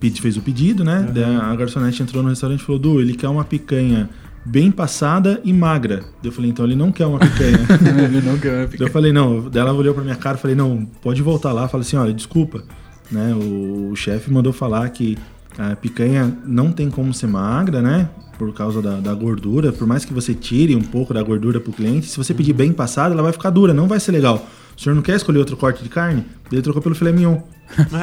[0.00, 1.08] fez o pedido, né?
[1.12, 4.08] Daí a garçonete entrou no restaurante e falou: Du, ele quer uma picanha
[4.46, 6.04] bem passada e magra.
[6.22, 7.58] Eu falei: então ele não quer uma picanha.
[8.24, 9.50] não quero Daí eu falei: não.
[9.50, 11.68] Daí ela olhou pra minha cara e falei: não, pode voltar lá.
[11.68, 12.62] Falei assim: olha, desculpa.
[13.10, 13.34] Né?
[13.34, 15.18] O, o chefe mandou falar que
[15.58, 18.08] a picanha não tem como ser magra, né?
[18.38, 19.72] Por causa da, da gordura.
[19.72, 22.72] Por mais que você tire um pouco da gordura pro cliente, se você pedir bem
[22.72, 24.46] passada, ela vai ficar dura, não vai ser legal.
[24.76, 26.24] O senhor não quer escolher outro corte de carne?
[26.52, 27.40] Ele trocou pelo filé mignon.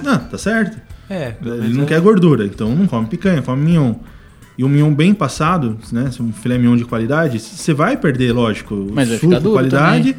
[0.03, 0.81] não, tá certo.
[1.09, 1.33] É.
[1.41, 3.95] Ele não quer gordura, então não come picanha, come mignon.
[4.57, 6.11] E um mignon bem passado, né?
[6.11, 10.15] se Um filé mignon de qualidade, você vai perder, lógico, Mas suco, qualidade.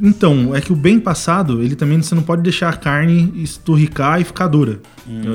[0.00, 4.20] Então, é que o bem passado, ele também você não pode deixar a carne esturricar
[4.20, 4.80] e ficar dura.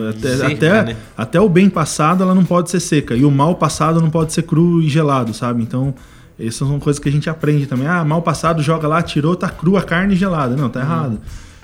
[0.10, 0.98] até, seca, até, né?
[1.18, 3.16] até o bem passado ela não pode ser seca.
[3.16, 5.64] E o mal passado não pode ser cru e gelado, sabe?
[5.64, 5.96] Então,
[6.40, 7.88] essas são coisas que a gente aprende também.
[7.88, 10.56] Ah, mal passado, joga lá, tirou, tá crua a carne gelada.
[10.56, 11.20] Não, tá errado.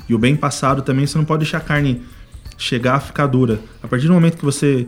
[0.09, 2.01] E o bem passado também, você não pode deixar a carne
[2.57, 3.59] chegar a ficar dura.
[3.83, 4.87] A partir do momento que você,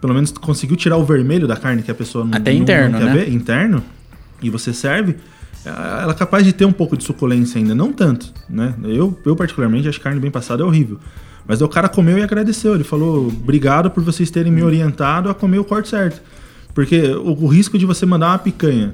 [0.00, 2.92] pelo menos, conseguiu tirar o vermelho da carne que a pessoa não, Até não- interno,
[2.92, 3.24] não quer né?
[3.24, 3.82] ver, interno,
[4.42, 5.16] e você serve,
[5.64, 8.74] ela é capaz de ter um pouco de suculência ainda, não tanto, né?
[8.84, 10.98] Eu, eu particularmente, acho que carne bem passada é horrível.
[11.46, 12.74] Mas o cara comeu e agradeceu.
[12.74, 16.22] Ele falou, obrigado por vocês terem me orientado a comer o corte certo.
[16.72, 18.92] Porque o, o risco de você mandar uma picanha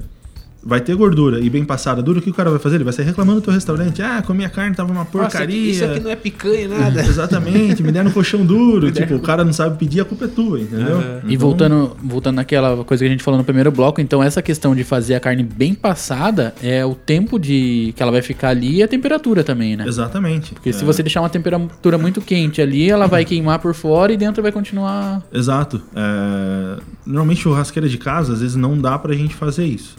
[0.66, 2.76] vai ter gordura e bem passada dura, o que o cara vai fazer?
[2.76, 4.02] Ele vai sair reclamando do teu restaurante.
[4.02, 5.70] Ah, comi a carne, tava uma Nossa, porcaria.
[5.70, 7.00] isso aqui não é picanha, nada.
[7.06, 8.90] Exatamente, me deram um colchão duro.
[8.90, 11.00] tipo, o cara não sabe pedir, a culpa é tua, entendeu?
[11.24, 14.42] E Então, voltando, voltando naquela coisa que a gente falou no primeiro bloco, então essa
[14.42, 18.48] questão de fazer a carne bem passada é o tempo de que ela vai ficar
[18.48, 19.84] ali e a temperatura também, né?
[19.86, 20.52] Exatamente.
[20.54, 20.84] Porque se É.
[20.86, 24.50] você deixar uma temperatura muito quente ali, ela vai queimar por fora e dentro vai
[24.50, 25.22] continuar.
[25.32, 25.80] Exato.
[25.94, 29.96] É, Normalmente churrasqueira de casa, às vezes não dá pra gente fazer isso.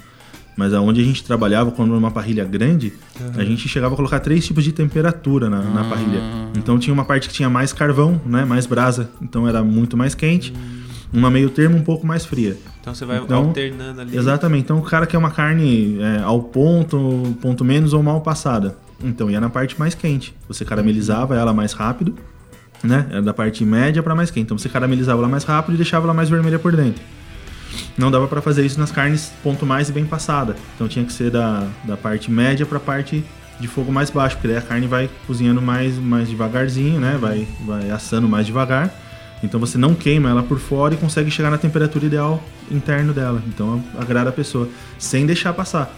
[0.58, 2.92] Mas aonde a gente trabalhava, quando era uma parrilha grande,
[3.36, 6.20] a gente chegava a colocar três tipos de temperatura na, na parrilha.
[6.58, 8.44] Então tinha uma parte que tinha mais carvão, né?
[8.44, 9.10] Mais brasa.
[9.22, 10.52] Então era muito mais quente.
[11.14, 12.58] Uma meio termo um pouco mais fria.
[12.82, 14.18] Então você vai Então, alternando ali.
[14.18, 14.64] Exatamente.
[14.64, 18.76] Então o cara quer uma carne é, ao ponto, ponto menos ou mal passada.
[19.02, 20.36] Então ia na parte mais quente.
[20.48, 22.16] Você caramelizava ela mais rápido,
[22.84, 23.06] né?
[23.12, 24.46] Era da parte média para mais quente.
[24.46, 27.02] Então você caramelizava ela mais rápido e deixava ela mais vermelha por dentro.
[27.98, 30.56] Não dava para fazer isso nas carnes ponto mais e bem passada.
[30.76, 33.24] Então tinha que ser da, da parte média para parte
[33.60, 37.18] de fogo mais baixo, porque daí a carne vai cozinhando mais, mais devagarzinho, né?
[37.20, 38.94] Vai, vai assando mais devagar.
[39.44, 43.42] Então você não queima ela por fora e consegue chegar na temperatura ideal interno dela.
[43.48, 45.94] Então agrada a pessoa, sem deixar passar.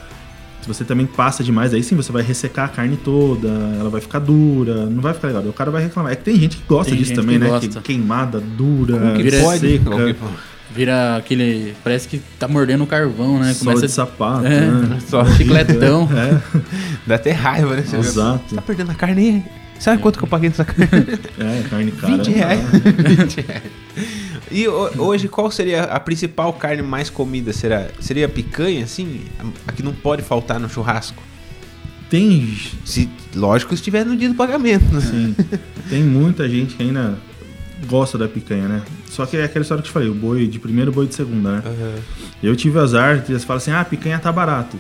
[0.61, 3.47] Se você também passa demais, aí sim você vai ressecar a carne toda,
[3.80, 5.43] ela vai ficar dura, não vai ficar legal.
[5.43, 6.11] O cara vai reclamar.
[6.11, 7.49] É que tem gente que gosta Tem disso também, que né?
[7.49, 7.67] gosta.
[7.67, 9.82] Que queimada, dura, Como que seca, pode?
[10.74, 11.76] Vira aquele.
[11.84, 13.53] Parece que tá mordendo o carvão, né?
[13.53, 14.61] sola de sapato, É.
[14.61, 14.99] né?
[15.07, 16.07] Só Chicletão.
[16.13, 16.39] É,
[17.07, 17.82] Dá até raiva, né?
[17.82, 18.43] Você Exato.
[18.49, 19.43] Você tá perdendo a carne aí.
[19.80, 20.86] Sabe quanto que eu paguei nessa carne?
[21.39, 22.17] é, carne cara.
[22.17, 22.45] 20 não dá.
[22.45, 22.61] reais.
[23.17, 23.63] 20 reais.
[24.51, 27.51] E ho- hoje, qual seria a principal carne mais comida?
[27.53, 29.22] Será, seria a picanha, assim?
[29.39, 31.24] A, a que não pode faltar no churrasco?
[32.09, 34.84] Tem, Se, lógico, se estiver no dia do pagamento.
[34.93, 35.01] né?
[35.01, 35.36] sim,
[35.89, 37.17] tem muita gente que ainda
[37.88, 38.82] gosta da picanha, né?
[39.09, 41.07] Só que é aquela história que eu te falei, o boi de primeiro, o boi
[41.07, 41.63] de segunda, né?
[41.65, 41.95] Aham.
[42.41, 44.80] Eu tive azar, eles falam assim, ah, a picanha tá barato.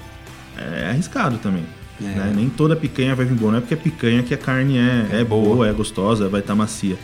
[0.57, 1.63] É arriscado também.
[2.01, 2.05] É.
[2.05, 2.33] né?
[2.35, 3.51] Nem toda picanha vai vir boa.
[3.51, 5.55] Não é porque é picanha que a carne é, É é, boa.
[5.55, 5.67] boa.
[5.67, 6.97] é gostosa, vai estar macia.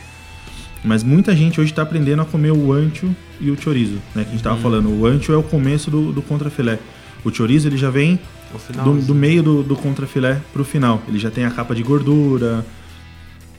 [0.84, 3.10] Mas muita gente hoje está aprendendo a comer o ancho
[3.41, 4.24] e o chorizo, né?
[4.24, 4.39] Que a gente Uhum.
[4.39, 4.89] tava falando.
[4.89, 6.78] O ancho é o começo do, do contrafilé.
[7.24, 8.20] O chorizo ele já vem
[8.54, 8.86] O final.
[8.86, 11.02] do, do meio do, do contrafilé pro final.
[11.08, 12.64] Ele já tem a capa de gordura.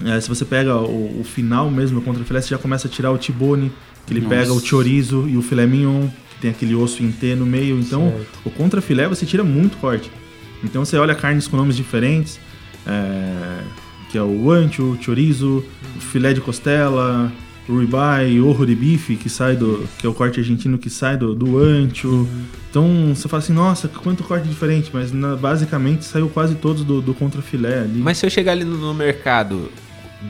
[0.05, 3.11] É, se você pega o, o final mesmo do contrafilé, você já começa a tirar
[3.11, 3.73] o tibone,
[4.07, 4.35] que ele Nossa.
[4.35, 7.79] pega o chorizo e o filé mignon, que tem aquele osso em T no meio.
[7.79, 8.13] Então,
[8.45, 10.11] o contrafilé você tira muito corte.
[10.63, 12.39] Então você olha carnes com nomes diferentes,
[12.87, 13.61] é,
[14.11, 15.65] que é o ancho, o chorizo,
[15.97, 17.33] o filé de costela,
[17.69, 21.17] o ribeye, o de bife, que sai do, que é o corte argentino que sai
[21.17, 22.29] do, do ancho.
[22.71, 27.01] Então você fala assim, nossa, quanto corte diferente, mas na- basicamente saiu quase todos do,
[27.01, 27.99] do contrafilé ali.
[28.01, 29.71] Mas se eu chegar ali no, no mercado,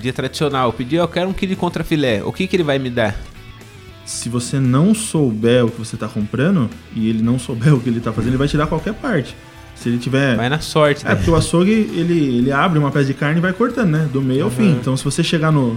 [0.01, 2.91] dia tradicional, pedir, eu quero um quilo de contrafilé, o que que ele vai me
[2.91, 3.15] dar?
[4.05, 7.89] se você não souber o que você está comprando e ele não souber o que
[7.89, 9.35] ele está fazendo, ele vai tirar qualquer parte.
[9.75, 11.15] Se ele tiver Vai na sorte, É, né?
[11.17, 14.09] porque o açougue, ele, ele abre uma peça de carne e vai cortando, né?
[14.11, 14.71] Do meio ao fim.
[14.71, 15.77] Então, se você chegar no...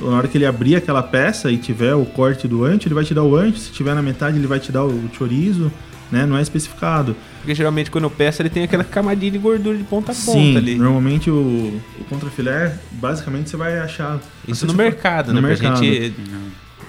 [0.00, 3.04] Na hora que ele abrir aquela peça e tiver o corte do ancho, ele vai
[3.04, 3.58] te dar o ancho.
[3.58, 5.70] Se tiver na metade, ele vai te dar o chorizo,
[6.10, 6.24] né?
[6.26, 7.14] Não é especificado.
[7.46, 10.32] Porque geralmente quando eu peço, ele tem aquela camadinha de gordura de ponta a ponta
[10.32, 10.74] Sim, ali.
[10.74, 14.18] normalmente o, o contrafilé, basicamente, você vai achar...
[14.48, 15.48] Isso no for- mercado, no né?
[15.50, 15.76] mercado.
[15.78, 16.12] Pra gente...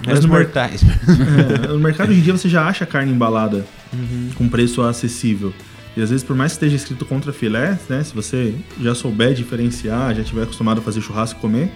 [0.00, 0.80] Mas Meros no mer- mortais.
[1.64, 4.30] É, no mercado hoje em dia você já acha carne embalada Uhum.
[4.34, 5.54] com preço acessível.
[5.96, 8.02] E às vezes, por mais que esteja escrito contra filé, né?
[8.02, 11.70] Se você já souber diferenciar, já tiver acostumado a fazer churrasco e comer,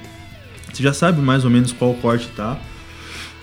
[0.73, 2.59] você já sabe mais ou menos qual corte tá.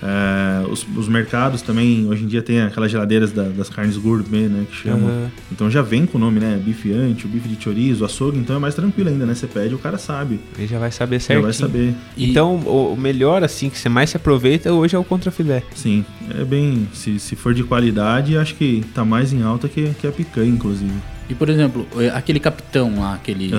[0.02, 4.48] É, os, os mercados também, hoje em dia, tem aquelas geladeiras da- das carnes gourmet,
[4.48, 4.66] né?
[4.70, 5.08] Que chamam.
[5.10, 5.32] Aham.
[5.52, 6.60] Então já vem com o nome, né?
[6.64, 9.34] Bife ancho, bife de chorizo, açougue, então é mais tranquilo ainda, né?
[9.36, 10.40] Você pede, o cara sabe.
[10.58, 11.44] Ele já vai saber Já certinho.
[11.44, 11.94] vai saber.
[12.16, 15.62] E- Então, o o melhor, assim, que você mais se aproveita hoje é o contrafilé.
[15.76, 16.04] Sim,
[16.40, 16.88] é bem.
[16.94, 20.50] Se, se for de qualidade, acho que tá mais em alta que, que a picanha,
[20.50, 20.92] inclusive.
[21.30, 23.52] E por exemplo, eh, aquele capitão lá, aquele,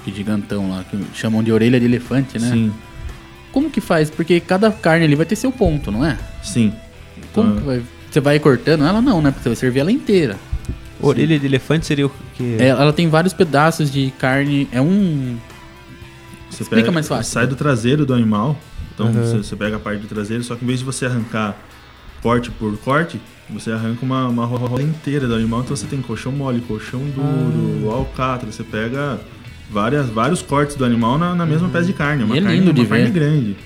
[0.00, 2.50] aquele gigantão lá, que chamam de orelha de elefante, né?
[2.50, 2.72] Sim,
[3.52, 4.10] Como que faz?
[4.10, 6.16] Porque cada carne ali vai ter seu ponto, não é?
[6.42, 6.72] sim.
[7.32, 7.82] Como Então, que vai?
[8.10, 9.02] Você vai cortando ela?
[9.02, 9.30] Não, né?
[9.30, 10.36] Porque você vai servir ela inteira.
[11.00, 12.56] Orelha de elefante seria o que?
[12.58, 14.66] É, ela tem vários pedaços de carne.
[14.72, 15.36] É um.
[16.50, 17.32] Você Explica pega- mais fácil.
[17.32, 18.56] Sai do traseiro do animal.
[18.94, 19.22] Então Aham.
[19.22, 21.56] você, você pega a parte do traseiro, só que em vez de você arrancar
[22.22, 25.60] corte por corte, você arranca uma, uma rola inteira do animal.
[25.60, 27.94] Então você tem colchão mole, colchão duro, Ah.
[27.96, 28.50] alcatra.
[28.50, 29.20] Você pega
[29.70, 32.22] várias, vários cortes do animal na, na mesma peça de carne.
[32.22, 33.12] É uma E é carne, lindo de uma carne ver.
[33.12, 33.56] grande.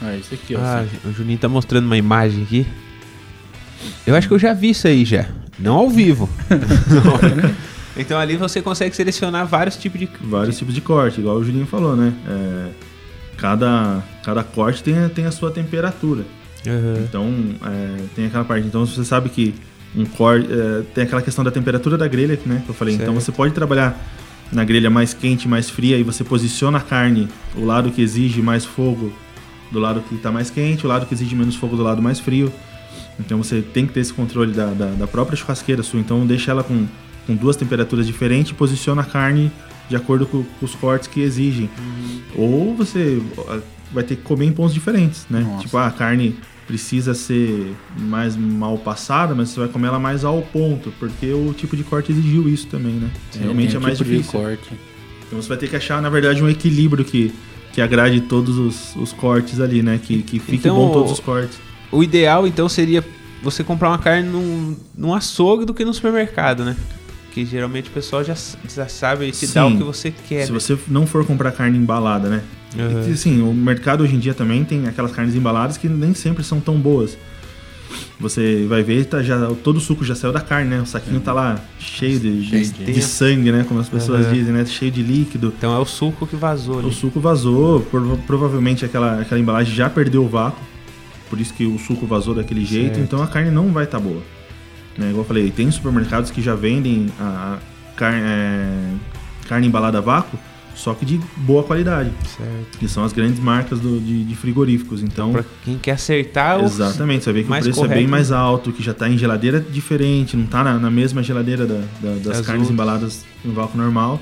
[0.00, 0.58] Ah, isso aqui, ó.
[0.60, 2.66] Ah, o Juninho tá mostrando uma imagem aqui.
[4.06, 5.26] Eu acho que eu já vi isso aí já.
[5.58, 6.28] Não ao vivo.
[7.96, 10.08] então ali você consegue selecionar vários tipos de.
[10.20, 12.12] Vários tipos de corte, igual o Julinho falou, né?
[12.28, 12.68] É,
[13.36, 16.24] cada, cada corte tem, a- tem a sua temperatura.
[16.66, 16.94] Aham.
[17.04, 17.34] Então,
[17.64, 18.66] é, tem aquela parte.
[18.66, 19.54] Então, você sabe que
[19.96, 20.48] um corte.
[20.50, 22.62] é, tem aquela questão da temperatura da grelha, né?
[22.64, 22.94] Que eu falei.
[22.94, 23.20] Então, Certo.
[23.24, 23.96] você pode trabalhar
[24.52, 28.40] na grelha mais quente, mais fria, e você posiciona a carne, o lado que exige
[28.40, 29.12] mais fogo
[29.70, 32.18] do lado que está mais quente, o lado que exige menos fogo do lado mais
[32.18, 32.52] frio.
[33.20, 36.00] Então, você tem que ter esse controle da, da, da própria churrasqueira sua.
[36.00, 36.86] Então, deixa ela com,
[37.26, 39.50] com duas temperaturas diferentes e posiciona a carne
[39.88, 41.68] de acordo com, com os cortes que exigem.
[42.36, 43.20] Ou você
[43.92, 45.40] vai ter que comer em pontos diferentes, né?
[45.40, 45.62] Nossa.
[45.62, 46.36] Tipo, ah, a carne
[46.68, 51.54] precisa ser mais mal passada, mas você vai comer ela mais ao ponto, porque o
[51.54, 53.10] tipo de corte exigiu isso também, né?
[53.40, 54.40] Realmente tem é mais tipo difícil.
[55.26, 57.32] Então você vai ter que achar, na verdade, um equilíbrio que,
[57.72, 59.98] que agrade todos os, os cortes ali, né?
[60.02, 61.58] Que, que fique Então, bom todos os cortes.
[61.90, 63.02] O ideal, então, seria
[63.42, 66.76] você comprar uma carne num, num açougue do que no supermercado, né?
[67.32, 68.34] Que geralmente o pessoal já,
[68.74, 69.60] já sabe te Sim.
[69.74, 70.46] o que você quer.
[70.46, 70.58] Se né?
[70.58, 72.42] você não for comprar carne embalada, né?
[72.76, 73.08] Uhum.
[73.08, 76.42] E, assim, o mercado hoje em dia também tem aquelas carnes embaladas que nem sempre
[76.42, 77.16] são tão boas.
[78.20, 80.80] Você vai ver, tá, já, todo o suco já saiu da carne, né?
[80.82, 83.64] O saquinho tá lá cheio de, de, de- sangue, né?
[83.66, 84.32] Como as pessoas Uhum.
[84.32, 84.66] dizem, né?
[84.66, 85.52] Cheio de líquido.
[85.56, 86.76] Então é o suco que vazou.
[86.76, 86.92] O ali.
[86.92, 90.60] suco vazou, prova- provavelmente aquela, aquela embalagem já perdeu o vácuo.
[91.30, 93.00] Por isso que o suco vazou daquele jeito, Certo.
[93.00, 94.22] então a carne não vai estar boa.
[94.98, 95.06] Né?
[95.10, 97.58] Igual eu falei, tem supermercados que já vendem a,
[97.96, 98.92] carne, é,
[99.48, 100.36] carne embalada a vácuo,
[100.74, 102.10] só que de boa qualidade.
[102.36, 102.78] Certo.
[102.78, 105.02] Que são as grandes marcas do- de, de frigoríficos.
[105.02, 108.10] Então, Pra quem quer acertar, exatamente, você vê que o preço é correto, bem né?
[108.10, 111.74] mais alto, que já está em geladeira diferente, não está na, na mesma geladeira da-
[112.00, 112.70] da- das As carnes outras.
[112.70, 114.20] embaladas em vácuo normal.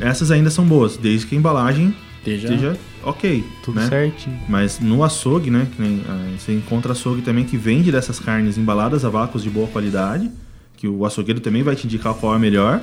[0.00, 2.76] Essas ainda são boas, desde que a embalagem Esteja, esteja
[3.06, 3.44] ok.
[3.62, 3.88] tudo né?
[3.88, 4.38] certinho.
[4.48, 5.66] Mas no açougue, né?
[5.78, 9.68] nem, ah, você encontra açougue também que vende dessas carnes embaladas a vácuos de boa
[9.68, 10.30] qualidade.
[10.76, 12.82] Que o açougueiro também vai te indicar qual é melhor.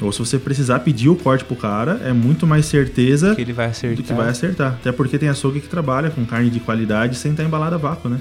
[0.00, 3.52] Ou se você precisar pedir o corte pro cara, é muito mais certeza Que ele
[3.52, 3.96] vai acertar.
[3.96, 4.74] do que vai acertar.
[4.74, 8.08] Até porque tem açougue que trabalha com carne de qualidade sem estar embalada a vácuo,
[8.08, 8.20] né?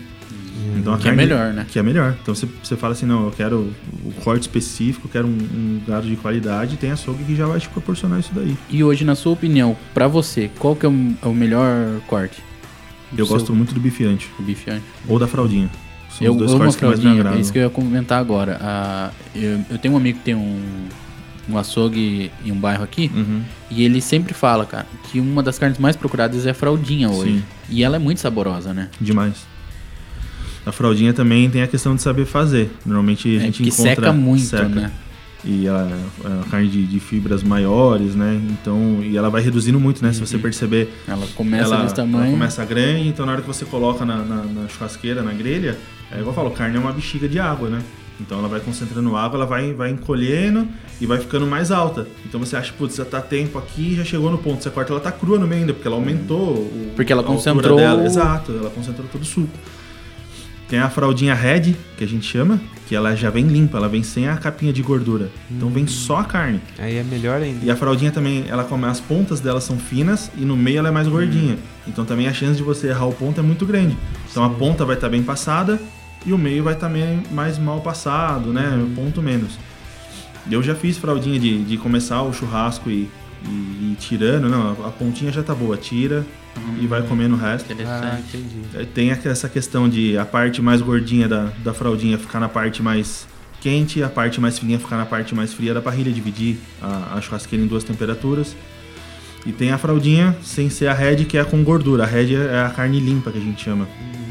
[0.77, 1.65] Então a Que é carne- melhor, né?
[1.69, 2.15] Que é melhor.
[2.21, 3.73] Então você, você fala assim, não, eu quero
[4.05, 7.59] o corte específico, eu quero um, um gado de qualidade, tem açougue que já vai
[7.59, 8.55] te proporcionar isso daí.
[8.69, 12.41] E hoje, na sua opinião, pra você, qual que é o, é o melhor corte?
[13.17, 14.29] Eu Seu- gosto muito do bife ancho.
[14.39, 14.83] O bife ancho.
[15.07, 15.69] Ou da fraldinha.
[16.09, 17.39] São Eu os dois amo a cortes que mais me fraldinha, agradam.
[17.39, 18.57] é isso que eu ia comentar agora.
[18.61, 20.61] Ah, eu, eu tenho um amigo que tem um,
[21.49, 23.41] um açougue em um bairro aqui, Uhum.
[23.71, 27.37] e ele sempre fala, cara, que uma das carnes mais procuradas é a fraldinha hoje.
[27.39, 27.43] Sim.
[27.69, 28.89] E ela é muito saborosa, né?
[29.01, 29.51] Demais.
[30.65, 32.71] A fraldinha também tem a questão de saber fazer.
[32.85, 33.95] Normalmente a É, gente que encontra...
[33.95, 34.67] seca muito, seca.
[34.69, 34.91] né?
[35.45, 35.89] E ela
[36.23, 38.39] é uma carne de, de fibras maiores, né?
[38.49, 40.13] Então, e ela vai reduzindo muito, né?
[40.13, 42.31] Se você perceber, Ela começa ela, desse ela tamanho.
[42.31, 45.77] começa grande, então na hora que você coloca na, na- na churrasqueira, na grelha,
[46.09, 47.81] é igual eu falo, carne é uma bexiga de água, né?
[48.21, 50.65] Então ela vai concentrando água, ela vai, vai encolhendo
[51.01, 52.07] e vai ficando mais alta.
[52.25, 54.63] Então você acha, putz, já tá tempo aqui, já chegou no ponto.
[54.63, 57.25] Você corta, ela tá crua no meio ainda, porque ela aumentou o, Porque ela a
[57.25, 58.05] altura concentrou dela.
[58.05, 59.49] Exato, ela concentrou todo o suco.
[60.73, 64.01] Tem a fraldinha red, que a gente chama, que ela já vem limpa, ela vem
[64.01, 65.29] sem a capinha de gordura.
[65.51, 66.59] Então vem só a carne.
[66.79, 67.63] Aí é melhor ainda.
[67.63, 70.87] E a fraldinha também, ela come, as pontas dela são finas e no meio ela
[70.87, 71.59] é mais gordinha.
[71.87, 73.95] Então também a chance de você errar o ponto é muito grande.
[74.31, 75.79] Então a ponta vai estar bem passada
[76.25, 78.75] e o meio vai estar meio- mais mal passado, né?
[78.83, 79.59] O ponto menos.
[80.49, 83.07] Eu já fiz fraldinha de, de começar o churrasco e,
[83.47, 86.25] e, e tirando, não, a, pontinha já tá boa, tira
[86.79, 87.67] e vai comendo o resto.
[87.69, 88.37] Ah, Interessante.
[88.37, 88.61] entendi.
[88.75, 92.81] É, Tem essa questão de a parte mais gordinha da, da fraldinha ficar na parte
[92.81, 93.27] mais
[93.59, 97.15] quente e a parte mais fininha ficar na parte mais fria da parrilha, dividir a,
[97.15, 98.55] a churrasqueira em duas temperaturas.
[99.45, 102.03] E tem a fraldinha sem ser a red, que é com gordura.
[102.03, 103.87] A red é a carne limpa que a gente chama.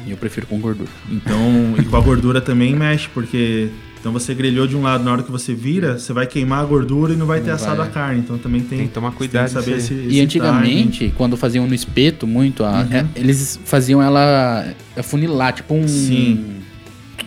[0.06, 0.88] E eu prefiro com gordura.
[1.10, 3.68] Então, e com a gordura também mexe, porque
[4.02, 6.64] então você grelhou de um lado, na hora que você vira, você vai queimar a
[6.64, 7.86] gordura e não vai ter Não assado vai.
[7.86, 8.18] a carne.
[8.18, 11.36] Então também tem, Tem que tomar cuidado Tem que saber esse, esse E antigamente, quando
[11.36, 12.88] faziam no espeto muito, a- Uhum.
[12.96, 15.86] é, eles faziam ela afunilar, tipo um.
[15.86, 16.56] Sim.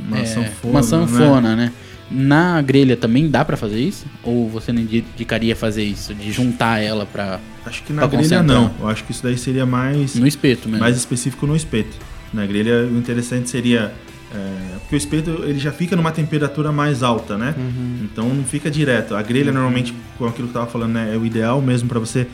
[0.06, 0.86] uma é, sanfona, uma né?
[0.86, 1.72] sanfona, né?
[2.12, 4.06] Na grelha também dá pra fazer isso?
[4.22, 6.14] Ou você não indicaria fazer isso?
[6.14, 7.40] De juntar ela pra.
[7.66, 8.44] Acho que na grelha concentrar.
[8.46, 8.72] não.
[8.80, 10.82] Eu acho que isso daí seria mais, No espeto mesmo.
[10.84, 11.98] mais específico no espeto.
[12.34, 13.92] Na grelha, o interessante seria.
[14.36, 17.56] É, porque o espeto ele já fica numa temperatura mais alta, né?
[18.04, 19.16] Então não fica direto.
[19.16, 22.00] A grelha, normalmente, com aquilo que eu tava falando, né, é o ideal mesmo para
[22.00, 22.28] você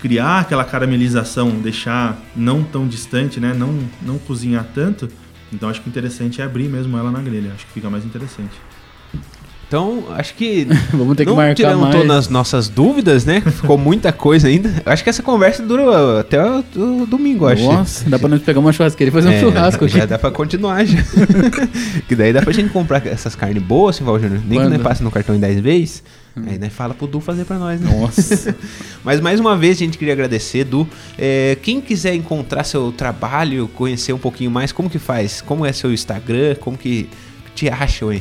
[0.00, 3.54] criar aquela caramelização, deixar não tão distante, né?
[3.54, 5.08] Não, não cozinhar tanto.
[5.52, 7.52] Então acho que o interessante é abrir mesmo ela na grelha.
[7.54, 8.52] Acho que fica mais interessante.
[9.70, 11.94] Então, acho que Vamos ter que não marcar tiramos mais.
[11.94, 13.40] todas as nossas dúvidas, né?
[13.40, 14.82] Ficou muita coisa ainda.
[14.84, 17.62] Acho que essa conversa dura até o, o domingo, acho.
[17.62, 19.96] Nossa, dá pra nós pegar uma churrasqueira e fazer um É, churrasco aqui.
[19.96, 20.98] Já dá pra continuar já.
[22.08, 24.40] que daí dá pra gente comprar essas carnes boas, assim, Val Júnior.
[24.44, 24.72] Nem que Quando?
[24.72, 26.02] nós passa no cartão em 10 vezes.
[26.48, 27.92] Aí nós fala pro Du fazer pra nós, né?
[27.96, 28.56] Nossa.
[29.04, 30.84] Mas mais uma vez a gente queria agradecer, Du.
[31.16, 35.40] É, quem quiser encontrar seu trabalho, conhecer um pouquinho mais, como que faz?
[35.40, 36.56] Como é seu Instagram?
[36.58, 37.08] Como que
[37.54, 38.20] te acham aí?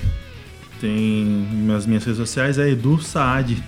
[0.80, 1.25] Tem
[1.65, 3.61] nas minhas redes sociais é Edu Saad.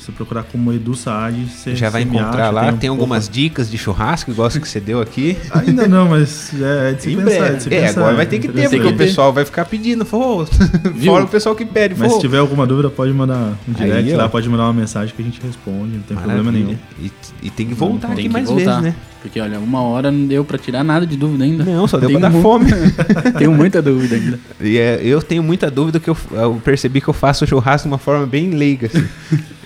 [0.00, 2.72] Se você procurar como Edu Saad, você Já vai encontrar acha, lá.
[2.72, 5.36] Tem, um algumas pouco- dicas de churrasco, igual que você deu aqui.
[5.50, 7.22] Ainda não, mas é, é de se pensar.
[7.24, 7.44] breve.
[7.44, 9.66] É, de se É, pensar, agora vai ter que ter, porque o pessoal vai ficar
[9.66, 10.04] pedindo.
[10.06, 11.94] Fora o pessoal que pede.
[11.98, 15.14] Mas se tiver alguma dúvida, pode mandar um direct Aí, lá, pode mandar uma mensagem
[15.14, 16.78] que a gente responde, não tem problema Maravilha.
[16.98, 17.10] nenhum.
[17.42, 18.64] E, e tem que voltar Tem aqui que mais voltar.
[18.80, 18.94] vezes, né?
[19.22, 21.62] Porque, olha, uma hora não deu pra tirar nada de dúvida ainda.
[21.62, 22.70] Não, só deu Tenho pra dar fome.
[23.36, 24.40] Tenho muita dúvida ainda.
[24.58, 27.86] E é, eu tenho muita dúvida que eu, eu percebi que eu faço o churrasco
[27.86, 28.86] de uma forma bem leiga.
[28.86, 29.06] assim.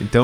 [0.01, 0.24] Então,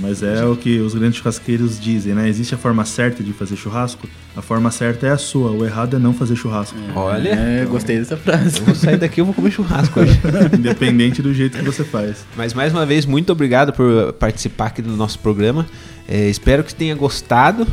[0.00, 2.28] Mas é o que os grandes churrasqueiros dizem, né?
[2.28, 5.96] Existe a forma certa de fazer churrasco, a forma certa é a sua, o errado
[5.96, 6.76] é não fazer churrasco.
[6.94, 8.58] olha, É, gostei dessa frase.
[8.58, 10.18] eu vou sair daqui e vou comer churrasco hoje.
[10.56, 12.24] Independente do jeito que você faz.
[12.36, 15.66] Mas mais uma vez, muito obrigado por participar aqui do nosso programa.
[16.08, 17.66] É, espero que tenha gostado.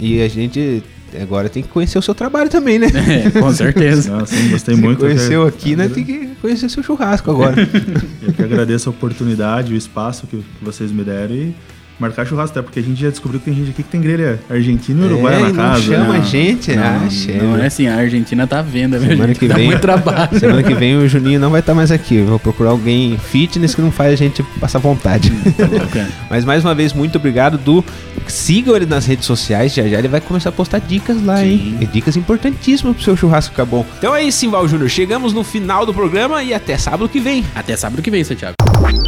[0.00, 0.82] E a gente
[1.20, 2.88] agora tem que conhecer o seu trabalho também, né?
[3.26, 4.10] É, com certeza.
[4.10, 5.00] Não, assim, gostei Você muito.
[5.00, 5.88] conheceu eu, aqui, né?
[5.88, 7.56] Tem que conhecer seu churrasco agora.
[8.22, 11.54] eu que agradeço a oportunidade, o espaço que, que vocês me deram e
[12.00, 14.40] marcar churrasco, até porque a gente já descobriu que tem gente aqui que tem grelha
[14.50, 15.82] argentina e uruguaia É, na não casa.
[15.82, 16.18] chama né?
[16.18, 16.74] a gente.
[16.74, 17.42] Não, ah, chama.
[17.42, 19.38] não é assim, a Argentina tá à venda, viu, Semana gente?
[19.38, 20.38] que Dá vem- muito trabalho.
[20.40, 22.16] Semana que vem o Juninho não vai estar mais aqui.
[22.16, 25.30] Eu vou procurar alguém fitness que não faz a gente passar vontade.
[25.56, 25.86] Tá louco,
[26.28, 27.84] Mas mais uma vez, muito obrigado, Du.
[28.30, 29.74] Sigam ele nas redes sociais.
[29.74, 31.78] Já já ele vai começar a postar dicas lá, hein?
[31.80, 33.84] E dicas importantíssimas pro seu churrasco ficar bom.
[33.98, 34.88] Então é isso, Simval Júnior.
[34.88, 37.44] Chegamos no final do programa e até sábado que vem.
[37.54, 38.54] Até sábado que vem, seu Thiago.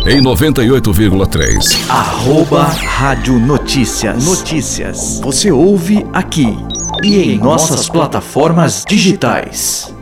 [0.06, 1.88] Em 98,3.
[1.88, 4.24] Arroba Rádio Notícias.
[4.24, 5.20] Notícias.
[5.22, 6.56] Você ouve aqui
[7.02, 9.93] e em nossas plataformas digitais.